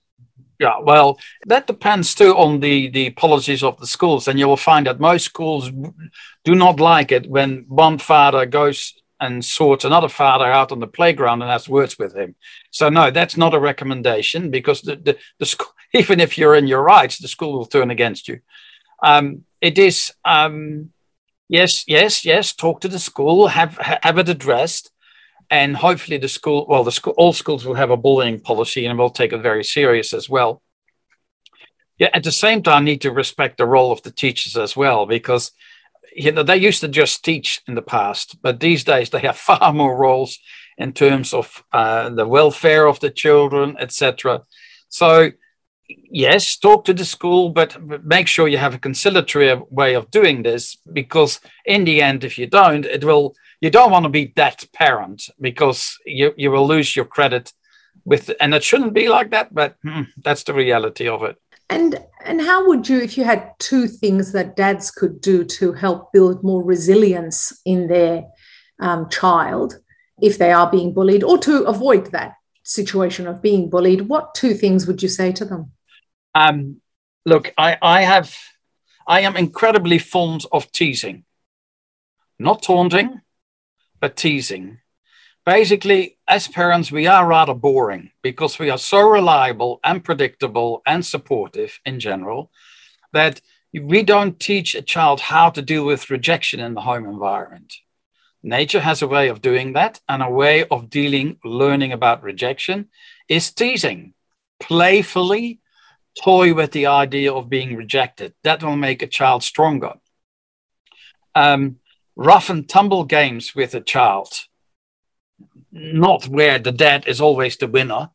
Yeah, 0.59 0.79
well, 0.83 1.19
that 1.47 1.67
depends 1.67 2.15
too 2.15 2.37
on 2.37 2.61
the, 2.61 2.91
the 2.91 3.13
policies 3.13 3.63
of 3.63 3.81
the 3.81 3.87
schools. 3.87 4.29
And 4.29 4.39
you 4.39 4.47
will 4.47 4.59
find 4.59 4.87
that 4.87 5.01
most 5.01 5.25
schools 5.25 5.71
do 6.45 6.55
not 6.55 6.79
like 6.79 7.11
it 7.11 7.27
when 7.27 7.65
one 7.67 7.97
father 7.97 8.45
goes 8.45 8.93
and 9.21 9.43
sorts 9.43 9.87
another 9.87 10.11
father 10.11 10.45
out 10.45 10.71
on 10.71 10.81
the 10.81 10.87
playground 10.87 11.41
and 11.41 11.51
has 11.51 11.67
words 11.67 11.99
with 11.99 12.15
him. 12.15 12.35
So 12.73 12.91
no, 12.91 13.11
that's 13.11 13.39
not 13.39 13.55
a 13.55 13.59
recommendation 13.59 14.51
because 14.51 14.83
the, 14.83 14.97
the, 14.97 15.17
the 15.39 15.47
school, 15.47 15.73
even 15.95 16.21
if 16.21 16.37
you're 16.37 16.57
in 16.57 16.67
your 16.67 16.83
rights, 16.83 17.17
the 17.17 17.27
school 17.27 17.55
will 17.55 17.65
turn 17.65 17.91
against 17.91 18.29
you. 18.29 18.41
Um, 19.03 19.45
it 19.61 19.79
is 19.79 20.13
um, 20.25 20.91
yes, 21.49 21.85
yes, 21.87 22.25
yes. 22.25 22.53
Talk 22.53 22.81
to 22.81 22.89
the 22.89 22.99
school, 22.99 23.49
have 23.49 23.77
have 23.79 24.19
it 24.19 24.29
addressed, 24.29 24.91
and 25.51 25.77
hopefully 25.77 26.19
the 26.19 26.29
school. 26.29 26.67
Well, 26.69 26.85
the 26.85 26.93
school, 26.93 27.15
all 27.17 27.33
schools 27.33 27.65
will 27.65 27.75
have 27.75 27.91
a 27.91 27.97
bullying 27.97 28.41
policy 28.41 28.87
and 28.87 28.99
will 28.99 29.11
take 29.11 29.33
it 29.33 29.39
very 29.39 29.65
serious 29.65 30.13
as 30.13 30.29
well. 30.29 30.63
Yeah, 31.99 32.09
at 32.15 32.25
the 32.25 32.33
same 32.33 32.63
time, 32.63 32.85
need 32.85 33.03
to 33.03 33.11
respect 33.11 33.59
the 33.59 33.67
role 33.67 33.93
of 33.93 34.03
the 34.03 34.11
teachers 34.11 34.57
as 34.57 34.75
well 34.75 35.05
because 35.05 35.53
you 36.15 36.33
know, 36.33 36.43
they 36.43 36.57
used 36.57 36.81
to 36.81 36.89
just 36.89 37.25
teach 37.25 37.61
in 37.67 37.75
the 37.75 37.83
past, 37.83 38.37
but 38.43 38.61
these 38.61 38.85
days 38.85 39.11
they 39.11 39.21
have 39.21 39.37
far 39.51 39.73
more 39.73 39.97
roles 39.97 40.39
in 40.79 40.93
terms 40.93 41.35
of 41.35 41.63
uh, 41.73 42.09
the 42.09 42.27
welfare 42.27 42.87
of 42.87 43.01
the 43.01 43.11
children, 43.11 43.77
etc. 43.79 44.43
So, 44.89 45.31
yes, 46.11 46.57
talk 46.57 46.85
to 46.85 46.95
the 46.95 47.05
school, 47.05 47.51
but 47.51 47.77
make 48.05 48.27
sure 48.29 48.49
you 48.49 48.59
have 48.59 48.75
a 48.75 48.79
conciliatory 48.79 49.55
way 49.71 49.95
of 49.95 50.11
doing 50.11 50.43
this, 50.43 50.77
because 50.93 51.41
in 51.65 51.85
the 51.85 52.03
end, 52.03 52.25
if 52.25 52.39
you 52.39 52.47
don't, 52.47 52.87
it 52.87 53.05
will. 53.05 53.35
You 53.61 53.71
don't 53.71 53.91
want 53.91 54.05
to 54.05 54.09
be 54.09 54.33
that 54.37 54.65
parent 54.73 55.29
because 55.39 55.99
you 56.07 56.33
you 56.37 56.51
will 56.51 56.67
lose 56.67 56.97
your 56.97 57.05
credit 57.05 57.53
with, 58.05 58.31
and 58.41 58.55
it 58.55 58.65
shouldn't 58.65 58.95
be 58.95 59.09
like 59.09 59.31
that, 59.31 59.55
but 59.55 59.77
hmm, 59.83 60.03
that's 60.25 60.45
the 60.45 60.55
reality 60.55 61.09
of 61.09 61.23
it. 61.23 61.37
And 61.69 61.99
and 62.25 62.41
how 62.41 62.67
would 62.67 62.89
you, 62.89 62.99
if 63.01 63.19
you 63.19 63.25
had 63.25 63.53
two 63.59 63.87
things 63.87 64.33
that 64.33 64.57
dads 64.57 64.91
could 64.91 65.21
do 65.21 65.45
to 65.45 65.73
help 65.73 66.13
build 66.13 66.43
more 66.43 66.65
resilience 66.65 67.53
in 67.65 67.87
their 67.87 68.25
um, 68.81 69.09
child 69.11 69.79
if 70.23 70.39
they 70.39 70.53
are 70.53 70.71
being 70.71 70.95
bullied, 70.95 71.23
or 71.23 71.39
to 71.39 71.65
avoid 71.65 72.07
that 72.13 72.35
situation 72.63 73.27
of 73.27 73.43
being 73.43 73.69
bullied, 73.69 74.09
what 74.09 74.35
two 74.35 74.55
things 74.55 74.87
would 74.87 75.03
you 75.03 75.09
say 75.09 75.33
to 75.33 75.45
them? 75.45 75.73
Um, 76.35 76.81
look, 77.25 77.53
I, 77.59 77.77
I 77.81 78.03
have, 78.03 78.35
I 79.07 79.21
am 79.21 79.37
incredibly 79.37 79.99
fond 79.99 80.45
of 80.53 80.71
teasing, 80.73 81.25
not 82.39 82.63
taunting, 82.63 83.21
but 84.01 84.17
teasing 84.17 84.79
basically, 85.45 86.19
as 86.29 86.49
parents, 86.49 86.93
we 86.93 87.07
are 87.07 87.27
rather 87.27 87.55
boring 87.55 88.11
because 88.23 88.59
we 88.59 88.71
are 88.71 88.79
so 88.79 89.01
reliable 89.01 89.81
and 89.83 90.05
predictable 90.05 90.83
and 90.87 91.05
supportive 91.05 91.81
in 91.85 92.01
general 92.01 92.51
that 93.13 93.41
we 93.73 94.03
don't 94.03 94.39
teach 94.39 94.75
a 94.75 94.83
child 94.83 95.21
how 95.21 95.51
to 95.51 95.63
deal 95.63 95.85
with 95.85 96.11
rejection 96.11 96.61
in 96.61 96.75
the 96.75 96.81
home 96.81 97.05
environment. 97.05 97.75
Nature 98.43 98.81
has 98.81 99.03
a 99.03 99.09
way 99.09 99.29
of 99.29 99.43
doing 99.43 99.75
that, 99.75 100.01
and 100.09 100.23
a 100.23 100.31
way 100.31 100.65
of 100.69 100.89
dealing, 100.89 101.39
learning 101.45 101.93
about 101.93 102.23
rejection 102.23 102.89
is 103.29 103.53
teasing, 103.53 104.15
playfully 104.59 105.60
toy 106.19 106.55
with 106.55 106.73
the 106.73 106.87
idea 106.87 107.33
of 107.33 107.49
being 107.49 107.77
rejected. 107.77 108.35
That 108.43 108.63
will 108.63 108.77
make 108.77 109.03
a 109.03 109.07
child 109.07 109.43
stronger. 109.43 109.95
Um, 111.35 111.77
rough 112.17 112.51
and 112.51 112.69
tumble 112.69 113.05
games 113.05 113.55
with 113.55 113.75
a 113.75 113.81
child 113.81 114.47
not 115.73 116.27
where 116.29 116.59
the 116.59 116.73
dad 116.73 117.07
is 117.07 117.21
always 117.21 117.57
the 117.57 117.69
winner, 117.69 118.11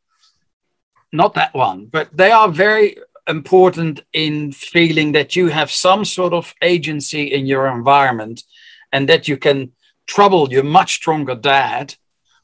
not 1.11 1.33
that 1.35 1.53
one, 1.53 1.85
but 1.85 2.15
they 2.15 2.31
are 2.31 2.49
very 2.49 2.97
important 3.27 4.01
in 4.13 4.51
feeling 4.51 5.13
that 5.13 5.35
you 5.35 5.47
have 5.47 5.71
some 5.71 6.05
sort 6.05 6.33
of 6.33 6.53
agency 6.61 7.33
in 7.33 7.45
your 7.45 7.67
environment 7.67 8.43
and 8.91 9.09
that 9.09 9.27
you 9.27 9.37
can 9.37 9.71
trouble 10.05 10.51
your 10.51 10.63
much 10.63 10.95
stronger 10.95 11.35
dad 11.35 11.95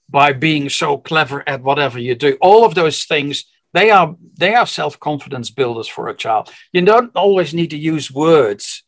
by 0.10 0.34
being 0.34 0.70
so 0.70 0.98
clever 0.98 1.48
at 1.48 1.62
whatever 1.62 2.00
you 2.00 2.15
do 2.15 2.38
all 2.41 2.65
of 2.65 2.74
those 2.74 3.03
things 3.03 3.46
they 3.74 3.90
are 3.90 4.16
they 4.38 4.54
are 4.54 4.68
self-confidence 4.68 5.50
builders 5.50 5.88
for 5.88 6.08
a 6.08 6.16
child 6.16 6.50
you 6.74 6.82
don't 6.82 7.16
always 7.16 7.54
need 7.54 7.70
to 7.70 7.78
use 7.78 8.12
words 8.12 8.84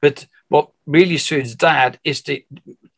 but 0.00 0.26
what 0.48 0.70
really 0.86 1.18
suits 1.18 1.54
dad 1.54 1.98
is 2.04 2.22
the 2.22 2.44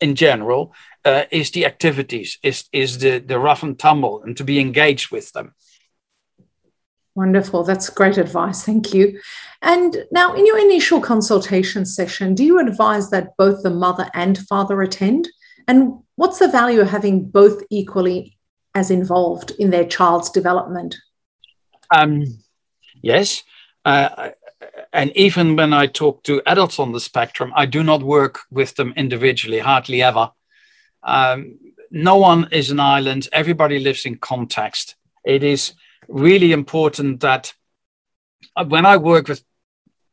in 0.01 0.15
general 0.15 0.75
uh, 1.05 1.25
is 1.31 1.51
the 1.51 1.67
activities, 1.67 2.39
is 2.43 2.65
is 2.73 2.99
the 2.99 3.19
the 3.19 3.39
rough 3.39 3.63
and 3.63 3.79
tumble, 3.79 4.23
and 4.23 4.37
to 4.37 4.45
be 4.45 4.61
engaged 4.61 5.11
with 5.11 5.33
them. 5.33 5.55
Wonderful. 7.15 7.65
That's 7.65 7.91
great 7.91 8.19
advice. 8.19 8.65
Thank 8.65 8.95
you. 8.95 9.21
And 9.63 10.05
now, 10.11 10.35
in 10.35 10.47
your 10.47 10.59
initial 10.59 11.01
consultation 11.01 11.85
session, 11.85 12.35
do 12.35 12.45
you 12.45 12.59
advise 12.61 13.11
that 13.11 13.37
both 13.37 13.63
the 13.63 13.71
mother 13.71 14.09
and 14.15 14.39
father 14.39 14.81
attend? 14.81 15.29
And 15.67 16.01
what's 16.17 16.39
the 16.39 16.49
value 16.49 16.81
of 16.81 16.89
having 16.89 17.29
both 17.29 17.63
equally 17.71 18.39
as 18.75 18.91
involved 18.91 19.53
in 19.59 19.71
their 19.71 19.85
child's 19.85 20.31
development? 20.31 20.97
Um, 21.91 22.39
yes. 23.03 23.43
Uh, 23.85 24.31
and 24.93 25.17
even 25.17 25.57
when 25.57 25.73
I 25.73 25.87
talk 25.87 26.23
to 26.25 26.43
adults 26.47 26.79
on 26.79 26.93
the 26.93 27.01
spectrum, 27.01 27.53
I 27.55 27.67
do 27.67 27.83
not 27.83 28.03
work 28.03 28.41
with 28.51 28.75
them 28.77 28.93
individually, 28.97 29.61
hardly 29.61 30.03
ever. 30.03 30.33
Um, 31.03 31.59
no 31.91 32.17
one 32.17 32.49
is 32.53 32.71
an 32.71 32.81
island. 32.81 33.29
Everybody 33.33 33.79
lives 33.79 34.05
in 34.05 34.19
context. 34.19 34.97
It 35.25 35.43
is 35.43 35.73
really 36.09 36.53
important 36.53 37.21
that 37.21 37.55
uh, 38.57 38.65
when 38.65 38.87
I 38.87 38.97
work 38.97 39.29
with 39.29 39.45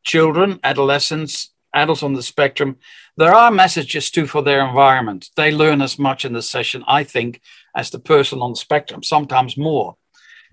children, 0.02 0.60
adolescents, 0.64 1.52
adults 1.74 2.02
on 2.02 2.14
the 2.14 2.22
spectrum, 2.22 2.76
there 3.16 3.34
are 3.34 3.50
messages 3.50 4.10
too 4.10 4.26
for 4.26 4.42
their 4.42 4.66
environment. 4.66 5.30
They 5.36 5.52
learn 5.52 5.82
as 5.82 5.98
much 5.98 6.24
in 6.24 6.32
the 6.32 6.42
session, 6.42 6.84
I 6.86 7.04
think, 7.04 7.40
as 7.74 7.90
the 7.90 7.98
person 7.98 8.40
on 8.40 8.52
the 8.52 8.56
spectrum, 8.56 9.02
sometimes 9.02 9.56
more. 9.56 9.96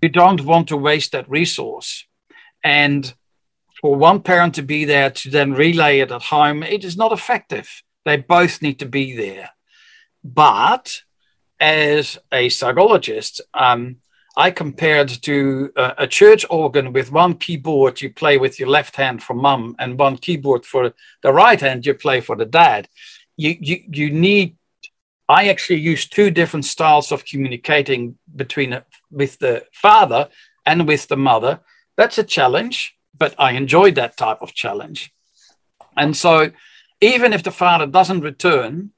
You 0.06 0.10
don't 0.10 0.46
want 0.46 0.68
to 0.68 0.78
waste 0.78 1.14
that 1.14 1.28
resource. 1.28 2.06
And 2.64 3.12
for 3.82 3.96
one 3.96 4.22
parent 4.22 4.54
to 4.54 4.62
be 4.62 4.86
there 4.86 5.10
to 5.10 5.32
then 5.32 5.54
relay 5.54 5.98
it 5.98 6.12
at 6.12 6.22
home, 6.22 6.62
it 6.62 6.84
is 6.84 6.96
not 6.96 7.12
effective. 7.12 7.82
They 8.06 8.18
both 8.18 8.62
need 8.62 8.78
to 8.82 8.86
be 8.86 9.18
there. 9.18 9.50
But 10.24 11.02
as 11.60 12.20
a 12.32 12.50
psychologist, 12.50 13.42
um, 13.56 13.96
I 14.38 14.52
compared 14.52 15.10
to 15.24 15.72
a, 15.76 15.94
a, 16.06 16.08
church 16.08 16.46
organ 16.52 16.94
with 16.94 17.12
one 17.12 17.34
keyboard 17.34 18.00
you 18.00 18.14
play 18.14 18.38
with 18.38 18.60
your 18.60 18.70
left 18.70 18.96
hand 18.96 19.24
for 19.24 19.34
mum 19.34 19.76
and 19.80 19.98
one 19.98 20.18
keyboard 20.18 20.68
for 20.68 20.94
the 21.24 21.34
right 21.34 21.60
hand 21.60 21.84
you 21.84 21.96
play 21.96 22.22
for 22.22 22.36
the 22.36 22.46
dad. 22.46 22.88
You, 23.38 23.58
you, 23.60 23.78
you 23.92 24.12
need, 24.12 24.58
I 25.28 25.48
actually 25.48 25.80
use 25.80 26.08
two 26.08 26.30
different 26.30 26.66
styles 26.66 27.12
of 27.12 27.26
communicating 27.26 28.18
between 28.36 28.82
with 29.12 29.40
the 29.40 29.66
father 29.74 30.30
and 30.66 30.88
with 30.88 31.08
the 31.08 31.18
mother. 31.18 31.62
That's 31.98 32.18
a 32.18 32.24
challenge, 32.24 32.96
but 33.18 33.34
I 33.40 33.52
enjoy 33.54 33.92
that 33.92 34.18
type 34.18 34.40
of 34.42 34.54
challenge. 34.54 35.12
And 35.98 36.16
so 36.16 36.52
even 37.02 37.34
if 37.34 37.44
the 37.44 37.52
father 37.52 37.88
doesn't 37.88 38.22
return, 38.22 38.92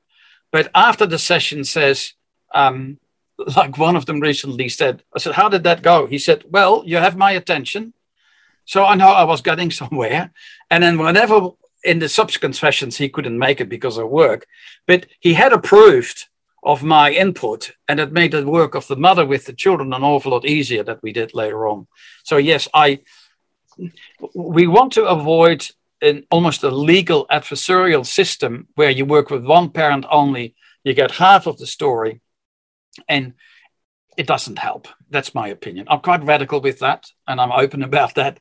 but 0.52 0.70
after 0.76 1.06
the 1.06 1.20
session 1.20 1.64
says, 1.64 2.14
um, 2.54 3.00
like 3.56 3.78
one 3.78 3.96
of 3.96 4.06
them 4.06 4.20
recently 4.20 4.70
said, 4.70 5.04
I 5.16 5.20
said, 5.20 5.34
How 5.36 5.50
did 5.50 5.64
that 5.64 5.82
go? 5.82 6.08
He 6.08 6.18
said, 6.18 6.44
Well, 6.50 6.84
you 6.86 6.98
have 6.98 7.16
my 7.16 7.32
attention. 7.32 7.94
So 8.66 8.84
I 8.84 8.96
know 8.96 9.10
I 9.10 9.24
was 9.24 9.42
getting 9.42 9.72
somewhere. 9.82 10.32
And 10.70 10.84
then 10.84 10.98
whenever 10.98 11.52
in 11.84 12.00
the 12.00 12.10
subsequent 12.10 12.56
sessions 12.56 12.98
he 12.98 13.10
couldn't 13.10 13.38
make 13.38 13.62
it 13.62 13.70
because 13.70 13.98
of 13.98 14.10
work, 14.10 14.46
but 14.88 15.06
he 15.20 15.34
had 15.34 15.54
approved 15.54 16.26
of 16.64 16.84
my 16.84 17.12
input 17.12 17.72
and 17.88 18.00
it 18.00 18.12
made 18.12 18.32
the 18.32 18.46
work 18.46 18.76
of 18.76 18.88
the 18.88 18.96
mother 18.96 19.26
with 19.26 19.46
the 19.46 19.54
children 19.54 19.94
an 19.94 20.04
awful 20.04 20.32
lot 20.32 20.46
easier 20.46 20.84
that 20.84 21.02
we 21.02 21.14
did 21.14 21.34
later 21.34 21.68
on. 21.68 21.88
So 22.24 22.38
yes, 22.38 22.68
I 22.74 23.02
we 24.34 24.68
want 24.68 24.94
to 24.94 25.06
avoid 25.06 25.68
an 26.02 26.24
almost 26.30 26.64
a 26.64 26.70
legal 26.70 27.26
adversarial 27.28 28.06
system 28.06 28.68
where 28.76 28.90
you 28.90 29.06
work 29.06 29.30
with 29.30 29.46
one 29.46 29.70
parent 29.70 30.06
only, 30.10 30.56
you 30.84 30.94
get 30.94 31.12
half 31.12 31.48
of 31.48 31.58
the 31.58 31.68
story, 31.68 32.22
and 33.08 33.34
it 34.18 34.28
doesn't 34.28 34.60
help. 34.60 34.88
That's 35.10 35.36
my 35.36 35.48
opinion. 35.48 35.88
I'm 35.90 36.00
quite 36.00 36.24
radical 36.24 36.62
with 36.62 36.80
that, 36.80 37.10
and 37.28 37.40
I'm 37.40 37.52
open 37.52 37.84
about 37.92 38.16
that. 38.16 38.40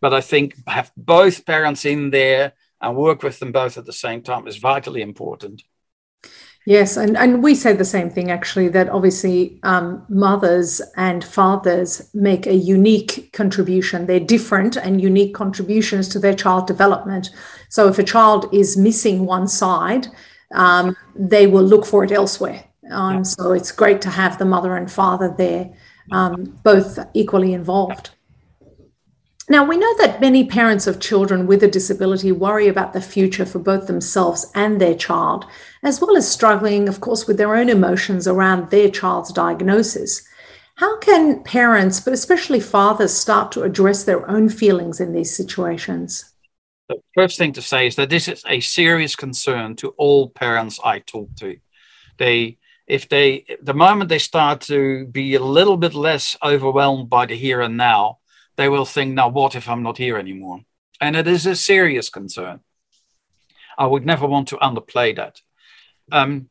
But 0.00 0.12
I 0.12 0.20
think 0.20 0.54
have 0.66 0.90
both 0.96 1.46
parents 1.46 1.84
in 1.84 2.10
there 2.10 2.54
and 2.82 2.96
work 2.96 3.22
with 3.22 3.38
them 3.38 3.52
both 3.52 3.78
at 3.78 3.86
the 3.86 3.92
same 3.92 4.22
time 4.22 4.46
is 4.46 4.56
vitally 4.56 5.02
important. 5.02 5.62
Yes, 6.64 6.96
and, 6.96 7.16
and 7.16 7.42
we 7.42 7.56
say 7.56 7.72
the 7.72 7.84
same 7.84 8.08
thing 8.08 8.30
actually 8.30 8.68
that 8.68 8.88
obviously 8.88 9.58
um, 9.64 10.04
mothers 10.08 10.80
and 10.96 11.24
fathers 11.24 12.08
make 12.14 12.46
a 12.46 12.54
unique 12.54 13.32
contribution. 13.32 14.06
They're 14.06 14.20
different 14.20 14.76
and 14.76 15.00
unique 15.00 15.34
contributions 15.34 16.08
to 16.10 16.20
their 16.20 16.34
child 16.34 16.68
development. 16.68 17.30
So 17.68 17.88
if 17.88 17.98
a 17.98 18.04
child 18.04 18.48
is 18.52 18.76
missing 18.76 19.26
one 19.26 19.48
side, 19.48 20.06
um, 20.54 20.96
they 21.16 21.48
will 21.48 21.64
look 21.64 21.84
for 21.84 22.04
it 22.04 22.12
elsewhere. 22.12 22.64
Um, 22.90 23.16
yeah. 23.16 23.22
So 23.22 23.52
it's 23.52 23.72
great 23.72 24.00
to 24.02 24.10
have 24.10 24.38
the 24.38 24.44
mother 24.44 24.76
and 24.76 24.90
father 24.90 25.34
there, 25.36 25.72
um, 26.12 26.60
both 26.62 26.98
equally 27.14 27.54
involved. 27.54 28.10
Now, 29.48 29.64
we 29.64 29.76
know 29.76 29.96
that 29.98 30.20
many 30.20 30.46
parents 30.46 30.86
of 30.86 31.00
children 31.00 31.46
with 31.48 31.64
a 31.64 31.68
disability 31.68 32.30
worry 32.30 32.68
about 32.68 32.92
the 32.92 33.00
future 33.00 33.44
for 33.44 33.58
both 33.58 33.88
themselves 33.88 34.50
and 34.54 34.80
their 34.80 34.94
child, 34.94 35.46
as 35.82 36.00
well 36.00 36.16
as 36.16 36.30
struggling, 36.30 36.88
of 36.88 37.00
course, 37.00 37.26
with 37.26 37.38
their 37.38 37.56
own 37.56 37.68
emotions 37.68 38.28
around 38.28 38.70
their 38.70 38.88
child's 38.88 39.32
diagnosis. 39.32 40.26
How 40.76 40.98
can 40.98 41.42
parents, 41.42 42.00
but 42.00 42.12
especially 42.12 42.60
fathers, 42.60 43.12
start 43.12 43.50
to 43.52 43.62
address 43.62 44.04
their 44.04 44.28
own 44.30 44.48
feelings 44.48 45.00
in 45.00 45.12
these 45.12 45.36
situations? 45.36 46.32
The 46.88 47.02
first 47.14 47.36
thing 47.36 47.52
to 47.54 47.62
say 47.62 47.88
is 47.88 47.96
that 47.96 48.10
this 48.10 48.28
is 48.28 48.44
a 48.46 48.60
serious 48.60 49.16
concern 49.16 49.74
to 49.76 49.88
all 49.98 50.28
parents 50.28 50.78
I 50.84 51.00
talk 51.00 51.34
to. 51.36 51.56
They, 52.16 52.58
if 52.86 53.08
they, 53.08 53.44
the 53.60 53.74
moment 53.74 54.08
they 54.08 54.18
start 54.18 54.60
to 54.62 55.06
be 55.06 55.34
a 55.34 55.42
little 55.42 55.76
bit 55.76 55.94
less 55.94 56.36
overwhelmed 56.44 57.10
by 57.10 57.26
the 57.26 57.36
here 57.36 57.60
and 57.60 57.76
now, 57.76 58.18
they 58.56 58.68
will 58.68 58.84
think, 58.84 59.14
now 59.14 59.28
what 59.28 59.54
if 59.54 59.68
I'm 59.68 59.82
not 59.82 59.98
here 59.98 60.18
anymore? 60.18 60.60
And 61.00 61.16
it 61.16 61.26
is 61.26 61.46
a 61.46 61.56
serious 61.56 62.08
concern. 62.10 62.60
I 63.78 63.86
would 63.86 64.04
never 64.04 64.26
want 64.26 64.48
to 64.48 64.56
underplay 64.56 65.16
that. 65.16 65.40
Um, 66.10 66.50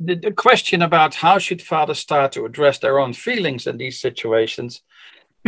the, 0.00 0.16
the, 0.16 0.32
question 0.32 0.82
about 0.82 1.14
how 1.14 1.38
should 1.38 1.62
fathers 1.62 1.98
start 1.98 2.32
to 2.32 2.44
address 2.44 2.78
their 2.78 2.98
own 2.98 3.12
feelings 3.12 3.66
in 3.66 3.76
these 3.76 4.00
situations, 4.00 4.82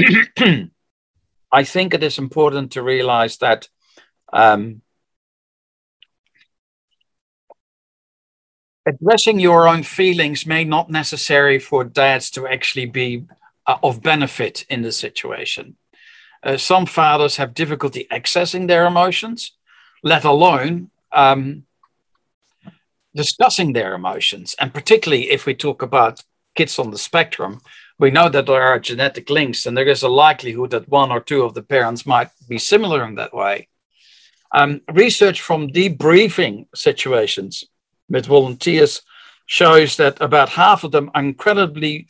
I 1.53 1.65
think 1.65 1.95
it 1.95 2.03
is 2.03 2.19
important 2.19 2.73
to 2.73 2.83
realize 2.83 3.39
that 3.39 3.69
um, 4.33 4.83
addressing 8.87 9.41
your 9.41 9.69
own 9.69 9.83
feelings 9.83 10.47
may 10.47 10.65
not 10.65 10.91
necessary 10.91 11.59
for 11.59 11.85
dads 11.85 12.31
to 12.33 12.47
actually 12.47 12.87
be 12.87 13.25
of 13.67 14.03
benefit 14.03 14.65
in 14.69 14.83
the 14.83 14.93
situation. 14.93 15.77
Uh, 16.43 16.57
some 16.57 16.87
fathers 16.87 17.37
have 17.37 17.55
difficulty 17.55 18.07
accessing 18.11 18.69
their 18.69 18.87
emotions, 18.87 19.53
let 20.03 20.25
alone 20.25 20.91
um, 21.13 21.65
discussing 23.15 23.73
their 23.73 23.95
emotions. 23.95 24.55
And 24.61 24.73
particularly 24.73 25.31
if 25.31 25.47
we 25.47 25.55
talk 25.55 25.83
about 25.83 26.23
kids 26.55 26.79
on 26.79 26.91
the 26.91 26.99
spectrum, 26.99 27.61
we 27.99 28.11
know 28.11 28.29
that 28.29 28.47
there 28.47 28.63
are 28.63 28.79
genetic 28.79 29.31
links, 29.31 29.65
and 29.65 29.77
there 29.77 29.89
is 29.89 30.03
a 30.03 30.09
likelihood 30.09 30.71
that 30.71 30.89
one 30.89 31.11
or 31.11 31.21
two 31.21 31.43
of 31.43 31.55
the 31.55 31.63
parents 31.63 32.05
might 32.05 32.29
be 32.49 32.59
similar 32.59 33.05
in 33.05 33.15
that 33.15 33.35
way. 33.35 33.69
Um, 34.53 34.83
research 34.93 35.41
from 35.41 35.69
debriefing 35.69 36.67
situations 36.75 37.65
with 38.09 38.27
volunteers 38.27 39.03
shows 39.47 39.97
that 39.97 40.21
about 40.21 40.51
half 40.51 40.85
of 40.85 40.93
them 40.93 41.11
are 41.15 41.23
incredibly 41.23 42.07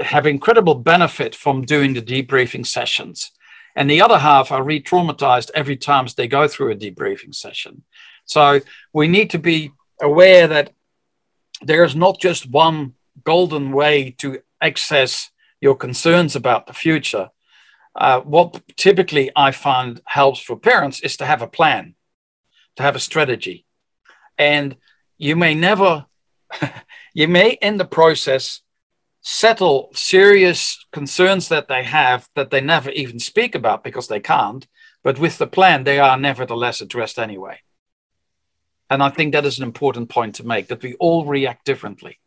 have 0.00 0.26
incredible 0.26 0.74
benefit 0.74 1.34
from 1.34 1.62
doing 1.62 1.94
the 1.94 2.02
debriefing 2.02 2.66
sessions. 2.66 3.32
And 3.74 3.90
the 3.90 4.00
other 4.00 4.18
half 4.18 4.50
are 4.50 4.62
re 4.62 4.82
traumatized 4.82 5.50
every 5.54 5.76
time 5.76 6.06
they 6.16 6.28
go 6.28 6.48
through 6.48 6.72
a 6.72 6.76
debriefing 6.76 7.34
session. 7.34 7.84
So 8.24 8.60
we 8.92 9.06
need 9.06 9.30
to 9.30 9.38
be 9.38 9.72
aware 10.00 10.48
that 10.48 10.72
there 11.62 11.84
is 11.84 11.94
not 11.94 12.18
just 12.20 12.50
one 12.50 12.94
golden 13.24 13.72
way 13.72 14.10
to 14.18 14.40
access 14.60 15.30
your 15.60 15.76
concerns 15.76 16.36
about 16.36 16.66
the 16.66 16.72
future. 16.72 17.30
Uh, 17.94 18.20
what 18.20 18.62
typically 18.76 19.30
I 19.34 19.52
find 19.52 20.00
helps 20.04 20.40
for 20.40 20.58
parents 20.58 21.00
is 21.00 21.16
to 21.18 21.26
have 21.26 21.42
a 21.42 21.46
plan, 21.46 21.94
to 22.76 22.82
have 22.82 22.96
a 22.96 23.00
strategy. 23.00 23.64
And 24.36 24.76
you 25.16 25.34
may 25.36 25.54
never, 25.54 26.06
you 27.14 27.28
may 27.28 27.52
in 27.52 27.78
the 27.78 27.86
process 27.86 28.60
settle 29.28 29.90
serious 29.92 30.86
concerns 30.92 31.48
that 31.48 31.66
they 31.66 31.82
have 31.82 32.28
that 32.36 32.50
they 32.50 32.60
never 32.60 32.90
even 32.90 33.18
speak 33.18 33.56
about 33.56 33.82
because 33.82 34.06
they 34.06 34.20
can't. 34.20 34.68
But 35.02 35.18
with 35.18 35.38
the 35.38 35.48
plan, 35.48 35.82
they 35.82 35.98
are 35.98 36.16
nevertheless 36.16 36.80
addressed 36.80 37.18
anyway. 37.18 37.58
And 38.88 39.02
I 39.02 39.08
think 39.08 39.32
that 39.32 39.44
is 39.44 39.58
an 39.58 39.64
important 39.64 40.08
point 40.10 40.36
to 40.36 40.46
make 40.46 40.68
that 40.68 40.80
we 40.80 40.94
all 40.94 41.24
react 41.24 41.64
differently. 41.64 42.20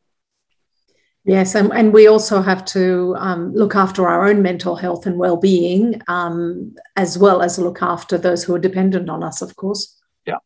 Yes, 1.23 1.55
and, 1.55 1.71
and 1.71 1.93
we 1.93 2.07
also 2.07 2.41
have 2.41 2.65
to 2.65 3.15
um, 3.17 3.53
look 3.53 3.75
after 3.75 4.05
our 4.05 4.27
own 4.27 4.41
mental 4.41 4.75
health 4.75 5.05
and 5.05 5.17
well 5.17 5.38
being, 5.38 6.01
um, 6.09 6.75
as 6.97 7.17
well 7.17 7.41
as 7.41 7.57
look 7.57 7.81
after 7.81 8.17
those 8.17 8.43
who 8.43 8.53
are 8.55 8.59
dependent 8.59 9.09
on 9.09 9.23
us, 9.23 9.41
of 9.41 9.55
course. 9.55 9.97
Yeah. 10.25 10.39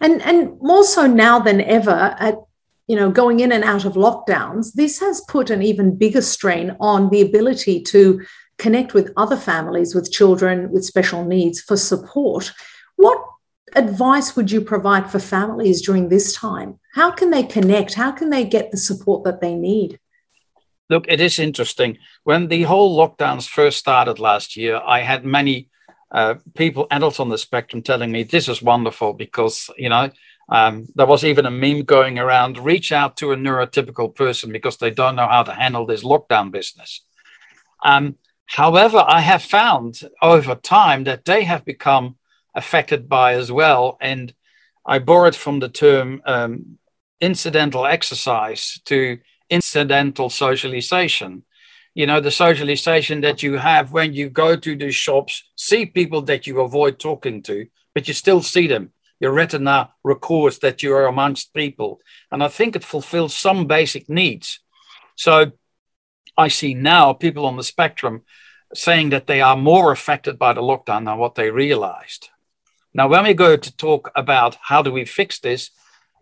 And, 0.00 0.22
and 0.22 0.56
more 0.60 0.84
so 0.84 1.08
now 1.08 1.40
than 1.40 1.60
ever, 1.60 2.14
at 2.20 2.36
you 2.90 2.96
know, 2.96 3.08
going 3.08 3.38
in 3.38 3.52
and 3.52 3.62
out 3.62 3.84
of 3.84 3.92
lockdowns, 3.92 4.72
this 4.72 4.98
has 4.98 5.20
put 5.28 5.48
an 5.48 5.62
even 5.62 5.96
bigger 5.96 6.20
strain 6.20 6.76
on 6.80 7.08
the 7.10 7.20
ability 7.20 7.80
to 7.80 8.20
connect 8.58 8.94
with 8.94 9.12
other 9.16 9.36
families 9.36 9.94
with 9.94 10.10
children 10.10 10.72
with 10.72 10.84
special 10.84 11.24
needs 11.24 11.60
for 11.60 11.76
support. 11.76 12.52
What 12.96 13.24
advice 13.76 14.34
would 14.34 14.50
you 14.50 14.60
provide 14.60 15.08
for 15.08 15.20
families 15.20 15.80
during 15.80 16.08
this 16.08 16.34
time? 16.34 16.80
How 16.96 17.12
can 17.12 17.30
they 17.30 17.44
connect? 17.44 17.94
How 17.94 18.10
can 18.10 18.30
they 18.30 18.44
get 18.44 18.72
the 18.72 18.76
support 18.76 19.22
that 19.22 19.40
they 19.40 19.54
need? 19.54 20.00
Look, 20.88 21.04
it 21.06 21.20
is 21.20 21.38
interesting. 21.38 21.96
When 22.24 22.48
the 22.48 22.64
whole 22.64 22.98
lockdowns 22.98 23.48
first 23.48 23.78
started 23.78 24.18
last 24.18 24.56
year, 24.56 24.80
I 24.84 25.02
had 25.02 25.24
many 25.24 25.68
uh, 26.10 26.34
people, 26.56 26.88
adults 26.90 27.20
on 27.20 27.28
the 27.28 27.38
spectrum, 27.38 27.82
telling 27.82 28.10
me 28.10 28.24
this 28.24 28.48
is 28.48 28.60
wonderful 28.60 29.12
because, 29.12 29.70
you 29.78 29.88
know, 29.88 30.10
um, 30.50 30.88
there 30.96 31.06
was 31.06 31.24
even 31.24 31.46
a 31.46 31.50
meme 31.50 31.84
going 31.84 32.18
around 32.18 32.58
reach 32.58 32.90
out 32.90 33.16
to 33.18 33.30
a 33.32 33.36
neurotypical 33.36 34.14
person 34.14 34.50
because 34.50 34.76
they 34.76 34.90
don't 34.90 35.14
know 35.14 35.28
how 35.28 35.44
to 35.44 35.54
handle 35.54 35.86
this 35.86 36.02
lockdown 36.02 36.50
business. 36.50 37.02
Um, 37.84 38.16
however, 38.46 39.04
I 39.06 39.20
have 39.20 39.42
found 39.42 40.00
over 40.20 40.56
time 40.56 41.04
that 41.04 41.24
they 41.24 41.44
have 41.44 41.64
become 41.64 42.16
affected 42.54 43.08
by 43.08 43.34
as 43.34 43.52
well. 43.52 43.96
And 44.00 44.34
I 44.84 44.98
borrowed 44.98 45.36
from 45.36 45.60
the 45.60 45.68
term 45.68 46.20
um, 46.26 46.78
incidental 47.20 47.86
exercise 47.86 48.80
to 48.86 49.18
incidental 49.50 50.30
socialization. 50.30 51.44
You 51.94 52.06
know, 52.06 52.20
the 52.20 52.32
socialization 52.32 53.20
that 53.20 53.42
you 53.44 53.54
have 53.54 53.92
when 53.92 54.14
you 54.14 54.28
go 54.30 54.56
to 54.56 54.76
the 54.76 54.90
shops, 54.90 55.44
see 55.54 55.86
people 55.86 56.22
that 56.22 56.48
you 56.48 56.60
avoid 56.60 56.98
talking 56.98 57.40
to, 57.44 57.66
but 57.94 58.08
you 58.08 58.14
still 58.14 58.42
see 58.42 58.66
them 58.66 58.92
your 59.20 59.32
retina 59.32 59.90
records 60.02 60.58
that 60.60 60.82
you 60.82 60.94
are 60.94 61.06
amongst 61.06 61.54
people. 61.54 62.00
And 62.32 62.42
I 62.42 62.48
think 62.48 62.74
it 62.74 62.84
fulfills 62.84 63.36
some 63.36 63.66
basic 63.66 64.08
needs. 64.08 64.60
So 65.14 65.52
I 66.36 66.48
see 66.48 66.74
now 66.74 67.12
people 67.12 67.44
on 67.44 67.56
the 67.56 67.62
spectrum 67.62 68.22
saying 68.74 69.10
that 69.10 69.26
they 69.26 69.42
are 69.42 69.56
more 69.56 69.92
affected 69.92 70.38
by 70.38 70.54
the 70.54 70.62
lockdown 70.62 71.04
than 71.04 71.18
what 71.18 71.34
they 71.34 71.50
realized. 71.50 72.30
Now, 72.94 73.08
when 73.08 73.24
we 73.24 73.34
go 73.34 73.56
to 73.56 73.76
talk 73.76 74.10
about 74.16 74.56
how 74.60 74.82
do 74.82 74.90
we 74.90 75.04
fix 75.04 75.38
this, 75.38 75.70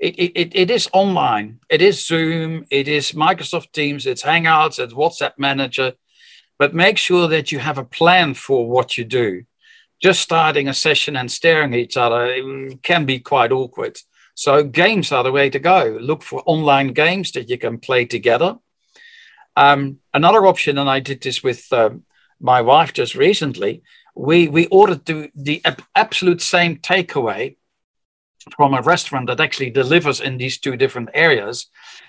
it, 0.00 0.18
it, 0.18 0.54
it 0.54 0.70
is 0.70 0.88
online. 0.92 1.60
It 1.70 1.82
is 1.82 2.06
Zoom, 2.06 2.66
it 2.70 2.88
is 2.88 3.12
Microsoft 3.12 3.72
Teams, 3.72 4.06
it's 4.06 4.22
Hangouts, 4.22 4.78
it's 4.78 4.94
WhatsApp 4.94 5.32
Manager. 5.38 5.94
But 6.58 6.74
make 6.74 6.98
sure 6.98 7.28
that 7.28 7.52
you 7.52 7.58
have 7.58 7.78
a 7.78 7.84
plan 7.84 8.34
for 8.34 8.68
what 8.68 8.98
you 8.98 9.04
do 9.04 9.44
just 10.00 10.20
starting 10.20 10.68
a 10.68 10.74
session 10.74 11.16
and 11.16 11.30
staring 11.30 11.74
at 11.74 11.80
each 11.80 11.96
other 11.96 12.42
can 12.82 13.04
be 13.04 13.18
quite 13.18 13.52
awkward. 13.52 13.98
So 14.34 14.62
games 14.62 15.10
are 15.10 15.24
the 15.24 15.32
way 15.32 15.50
to 15.50 15.58
go. 15.58 15.98
Look 16.00 16.22
for 16.22 16.42
online 16.46 16.92
games 16.92 17.32
that 17.32 17.48
you 17.50 17.58
can 17.58 17.78
play 17.78 18.04
together. 18.04 18.56
Um, 19.56 19.98
another 20.14 20.46
option, 20.46 20.78
and 20.78 20.88
I 20.88 21.00
did 21.00 21.20
this 21.20 21.42
with 21.42 21.72
um, 21.72 22.04
my 22.40 22.62
wife 22.62 22.92
just 22.92 23.16
recently. 23.16 23.82
We 24.14 24.46
we 24.46 24.66
ordered 24.66 25.04
the, 25.04 25.30
the 25.34 25.60
absolute 25.96 26.40
same 26.40 26.76
takeaway 26.76 27.56
from 28.56 28.74
a 28.74 28.82
restaurant 28.82 29.26
that 29.26 29.40
actually 29.40 29.70
delivers 29.70 30.20
in 30.20 30.38
these 30.38 30.58
two 30.58 30.76
different 30.76 31.10
areas, 31.14 31.66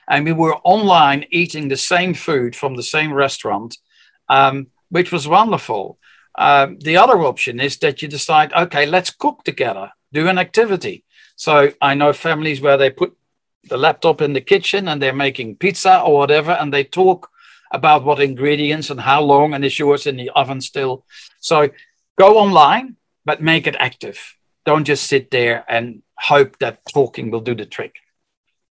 and 0.07 0.25
we 0.25 0.33
were 0.33 0.55
online 0.63 1.25
eating 1.31 1.67
the 1.67 1.77
same 1.77 2.13
food 2.13 2.55
from 2.55 2.75
the 2.75 2.83
same 2.83 3.11
restaurant, 3.11 3.77
um, 4.27 4.67
which 4.89 5.11
was 5.11 5.27
wonderful. 5.27 5.97
Um, 6.37 6.77
the 6.79 6.97
other 6.97 7.21
option 7.21 7.59
is 7.59 7.77
that 7.77 8.01
you 8.01 8.07
decide, 8.07 8.53
okay, 8.53 8.85
let's 8.85 9.09
cook 9.09 9.43
together, 9.43 9.91
do 10.13 10.27
an 10.27 10.37
activity. 10.37 11.03
So 11.35 11.71
I 11.81 11.95
know 11.95 12.13
families 12.13 12.61
where 12.61 12.77
they 12.77 12.89
put 12.89 13.15
the 13.69 13.77
laptop 13.77 14.21
in 14.21 14.33
the 14.33 14.41
kitchen 14.41 14.87
and 14.87 15.01
they're 15.01 15.13
making 15.13 15.57
pizza 15.57 16.01
or 16.01 16.17
whatever, 16.17 16.51
and 16.51 16.73
they 16.73 16.83
talk 16.83 17.29
about 17.71 18.03
what 18.03 18.19
ingredients 18.19 18.89
and 18.89 18.99
how 18.99 19.21
long, 19.21 19.53
and 19.53 19.63
is 19.63 19.77
yours 19.77 20.07
in 20.07 20.17
the 20.17 20.29
oven 20.31 20.61
still. 20.61 21.05
So 21.39 21.69
go 22.17 22.37
online, 22.37 22.95
but 23.25 23.41
make 23.41 23.67
it 23.67 23.75
active. 23.79 24.19
don't 24.69 24.85
just 24.85 25.07
sit 25.07 25.31
there 25.31 25.65
and 25.67 26.03
hope 26.15 26.59
that 26.59 26.79
talking 26.93 27.31
will 27.31 27.41
do 27.41 27.55
the 27.55 27.65
trick. 27.65 27.95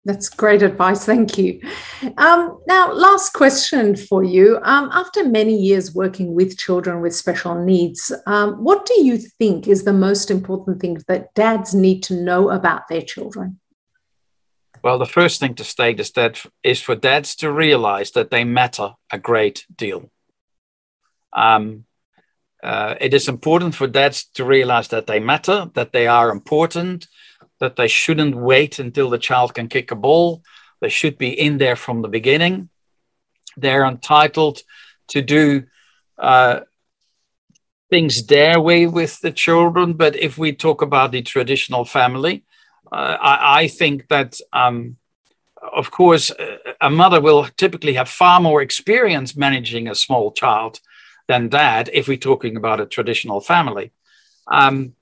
That's 0.05 0.29
great 0.29 0.63
advice. 0.63 1.05
Thank 1.05 1.37
you. 1.37 1.61
Um, 2.17 2.61
now, 2.67 2.93
last 2.93 3.35
question 3.35 3.95
for 3.95 4.25
you. 4.25 4.59
Um, 4.63 4.89
after 4.93 5.25
many 5.25 5.55
years 5.55 5.95
working 5.95 6.35
with 6.35 6.57
children 6.57 7.03
with 7.03 7.15
special 7.15 7.63
needs, 7.63 8.13
um, 8.27 8.65
what 8.65 8.87
do 8.87 9.03
you 9.03 9.19
think 9.19 9.69
is 9.69 9.85
the 9.85 9.93
most 9.93 10.31
important 10.31 10.81
thing 10.81 10.99
that 11.09 11.35
dads 11.35 11.75
need 11.75 12.03
to 12.05 12.15
know 12.15 12.49
about 12.51 12.89
their 12.89 13.03
children? 13.03 13.61
Well, 14.83 14.99
the 14.99 15.07
first 15.07 15.41
thing 15.41 15.55
to 15.57 15.65
state 15.65 16.01
is 16.01 16.13
that 16.13 16.45
is 16.63 16.81
for 16.81 16.95
dads 16.95 17.35
to 17.37 17.53
realize 17.53 18.13
that 18.13 18.31
they 18.31 18.45
matter 18.45 18.95
a 19.13 19.19
great 19.19 19.67
deal. 19.75 20.11
Um, 21.33 21.85
uh, 22.63 22.95
it 23.01 23.15
is 23.15 23.29
important 23.29 23.75
for 23.75 23.87
dads 23.87 24.25
to 24.35 24.45
realize 24.45 24.89
that 24.89 25.07
they 25.07 25.21
matter, 25.21 25.71
that 25.75 25.93
they 25.93 26.07
are 26.07 26.31
important, 26.31 27.07
that 27.61 27.77
they 27.77 27.89
shouldn't 27.89 28.37
wait 28.37 28.79
until 28.79 29.11
the 29.11 29.19
child 29.19 29.55
can 29.55 29.69
kick 29.69 29.91
a 29.91 29.97
ball. 29.97 30.43
They 30.81 30.89
should 30.89 31.19
be 31.19 31.29
in 31.29 31.59
there 31.59 31.77
from 31.77 32.03
the 32.03 32.09
beginning. 32.09 32.69
They're 33.57 33.85
entitled 33.85 34.63
to 35.09 35.23
do 35.23 35.65
uh, 36.19 36.61
things 37.91 38.27
their 38.27 38.61
way 38.61 38.87
with 38.87 39.21
the 39.21 39.33
children. 39.33 39.95
But 39.95 40.17
if 40.17 40.39
we 40.39 40.53
talk 40.53 40.83
about 40.83 41.13
the 41.13 41.23
traditional 41.23 41.85
family, 41.85 42.45
uh, 42.91 43.17
I, 43.21 43.63
I, 43.63 43.69
think 43.69 44.09
that, 44.09 44.39
um, 44.53 44.97
of 45.61 45.91
course, 45.91 46.33
a 46.81 46.91
mother 46.91 47.21
will 47.21 47.45
typically 47.57 47.95
have 47.95 48.09
far 48.09 48.41
more 48.41 48.63
experience 48.63 49.37
managing 49.37 49.89
a 49.89 49.95
small 49.95 50.33
child 50.33 50.81
than 51.27 51.49
dad 51.49 51.91
if 51.93 52.09
we're 52.09 52.17
talking 52.17 52.57
about 52.57 52.81
a 52.81 52.87
traditional 52.87 53.41
family. 53.41 53.93
Um, 54.47 54.95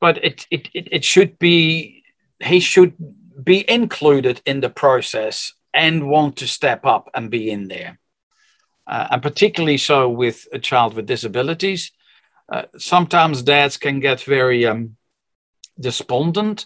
but 0.00 0.22
it, 0.24 0.46
it, 0.50 0.68
it 0.72 1.04
should 1.04 1.38
be, 1.38 1.95
he 2.40 2.60
should 2.60 2.94
be 3.42 3.68
included 3.70 4.40
in 4.44 4.60
the 4.60 4.70
process 4.70 5.54
and 5.72 6.08
want 6.08 6.36
to 6.36 6.46
step 6.46 6.84
up 6.86 7.10
and 7.14 7.30
be 7.30 7.50
in 7.50 7.68
there. 7.68 7.98
Uh, 8.86 9.08
and 9.10 9.22
particularly 9.22 9.76
so 9.76 10.08
with 10.08 10.46
a 10.52 10.58
child 10.58 10.94
with 10.94 11.06
disabilities. 11.06 11.92
Uh, 12.50 12.62
sometimes 12.78 13.42
dads 13.42 13.76
can 13.76 14.00
get 14.00 14.20
very 14.20 14.64
um, 14.64 14.96
despondent 15.78 16.64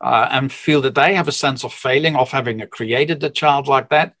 uh, 0.00 0.28
and 0.30 0.52
feel 0.52 0.82
that 0.82 0.94
they 0.94 1.14
have 1.14 1.28
a 1.28 1.32
sense 1.32 1.64
of 1.64 1.72
failing 1.72 2.16
of 2.16 2.30
having 2.30 2.60
created 2.68 3.24
a 3.24 3.30
child 3.30 3.66
like 3.66 3.88
that. 3.88 4.14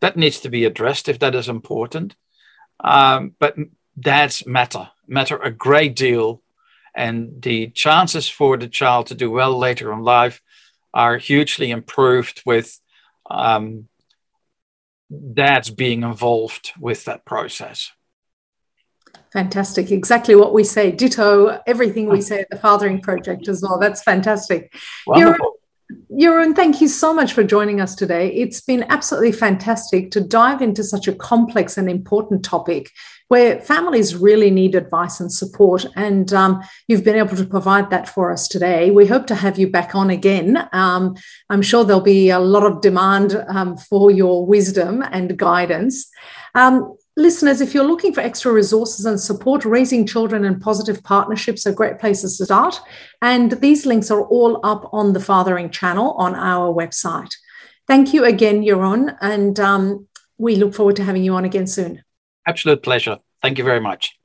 That 0.00 0.16
needs 0.16 0.40
to 0.40 0.48
be 0.48 0.64
addressed 0.64 1.08
if 1.08 1.18
that 1.18 1.34
is 1.34 1.48
important. 1.48 2.16
Um, 2.80 3.34
but 3.38 3.56
dads 3.98 4.46
matter, 4.46 4.88
matter 5.06 5.36
a 5.36 5.50
great 5.50 5.96
deal. 5.96 6.42
And 6.96 7.42
the 7.42 7.68
chances 7.68 8.28
for 8.28 8.56
the 8.56 8.68
child 8.68 9.08
to 9.08 9.14
do 9.14 9.30
well 9.30 9.56
later 9.56 9.92
in 9.92 10.00
life 10.00 10.40
are 10.94 11.18
hugely 11.18 11.70
improved 11.70 12.42
with 12.46 12.80
um, 13.30 13.88
dads 15.34 15.70
being 15.70 16.02
involved 16.02 16.72
with 16.80 17.04
that 17.04 17.24
process. 17.26 17.92
Fantastic. 19.32 19.90
Exactly 19.90 20.34
what 20.34 20.54
we 20.54 20.64
say. 20.64 20.90
Ditto 20.90 21.60
everything 21.66 22.08
we 22.08 22.20
say 22.30 22.40
at 22.40 22.50
the 22.50 22.56
Fathering 22.56 23.02
Project 23.02 23.48
as 23.48 23.62
well. 23.62 23.78
That's 23.78 24.02
fantastic. 24.02 24.74
Wonderful. 25.06 25.56
Jeroen, 26.10 26.56
thank 26.56 26.80
you 26.80 26.88
so 26.88 27.14
much 27.14 27.32
for 27.32 27.44
joining 27.44 27.80
us 27.80 27.94
today. 27.94 28.32
It's 28.32 28.60
been 28.60 28.84
absolutely 28.88 29.30
fantastic 29.30 30.10
to 30.12 30.20
dive 30.20 30.60
into 30.60 30.82
such 30.82 31.06
a 31.06 31.14
complex 31.14 31.78
and 31.78 31.88
important 31.88 32.44
topic 32.44 32.90
where 33.28 33.60
families 33.60 34.16
really 34.16 34.50
need 34.50 34.74
advice 34.74 35.20
and 35.20 35.32
support. 35.32 35.86
And 35.94 36.32
um, 36.32 36.62
you've 36.88 37.04
been 37.04 37.16
able 37.16 37.36
to 37.36 37.44
provide 37.44 37.90
that 37.90 38.08
for 38.08 38.32
us 38.32 38.48
today. 38.48 38.90
We 38.90 39.06
hope 39.06 39.26
to 39.28 39.34
have 39.36 39.58
you 39.58 39.68
back 39.68 39.94
on 39.94 40.10
again. 40.10 40.68
Um, 40.72 41.16
I'm 41.50 41.62
sure 41.62 41.84
there'll 41.84 42.00
be 42.00 42.30
a 42.30 42.38
lot 42.40 42.64
of 42.64 42.80
demand 42.80 43.36
um, 43.48 43.76
for 43.76 44.10
your 44.10 44.44
wisdom 44.44 45.04
and 45.10 45.36
guidance. 45.36 46.08
Listeners, 47.18 47.62
if 47.62 47.72
you're 47.72 47.86
looking 47.86 48.12
for 48.12 48.20
extra 48.20 48.52
resources 48.52 49.06
and 49.06 49.18
support, 49.18 49.64
raising 49.64 50.06
children 50.06 50.44
and 50.44 50.60
positive 50.60 51.02
partnerships 51.02 51.66
are 51.66 51.72
great 51.72 51.98
places 51.98 52.36
to 52.36 52.44
start. 52.44 52.78
And 53.22 53.52
these 53.52 53.86
links 53.86 54.10
are 54.10 54.22
all 54.26 54.60
up 54.62 54.90
on 54.92 55.14
the 55.14 55.20
Fathering 55.20 55.70
channel 55.70 56.12
on 56.18 56.34
our 56.34 56.72
website. 56.74 57.34
Thank 57.86 58.12
you 58.12 58.24
again, 58.24 58.62
Jeroen, 58.62 59.16
and 59.22 59.58
um, 59.58 60.06
we 60.36 60.56
look 60.56 60.74
forward 60.74 60.96
to 60.96 61.04
having 61.04 61.24
you 61.24 61.34
on 61.34 61.46
again 61.46 61.66
soon. 61.66 62.02
Absolute 62.46 62.82
pleasure. 62.82 63.18
Thank 63.42 63.56
you 63.56 63.64
very 63.64 63.80
much. 63.80 64.15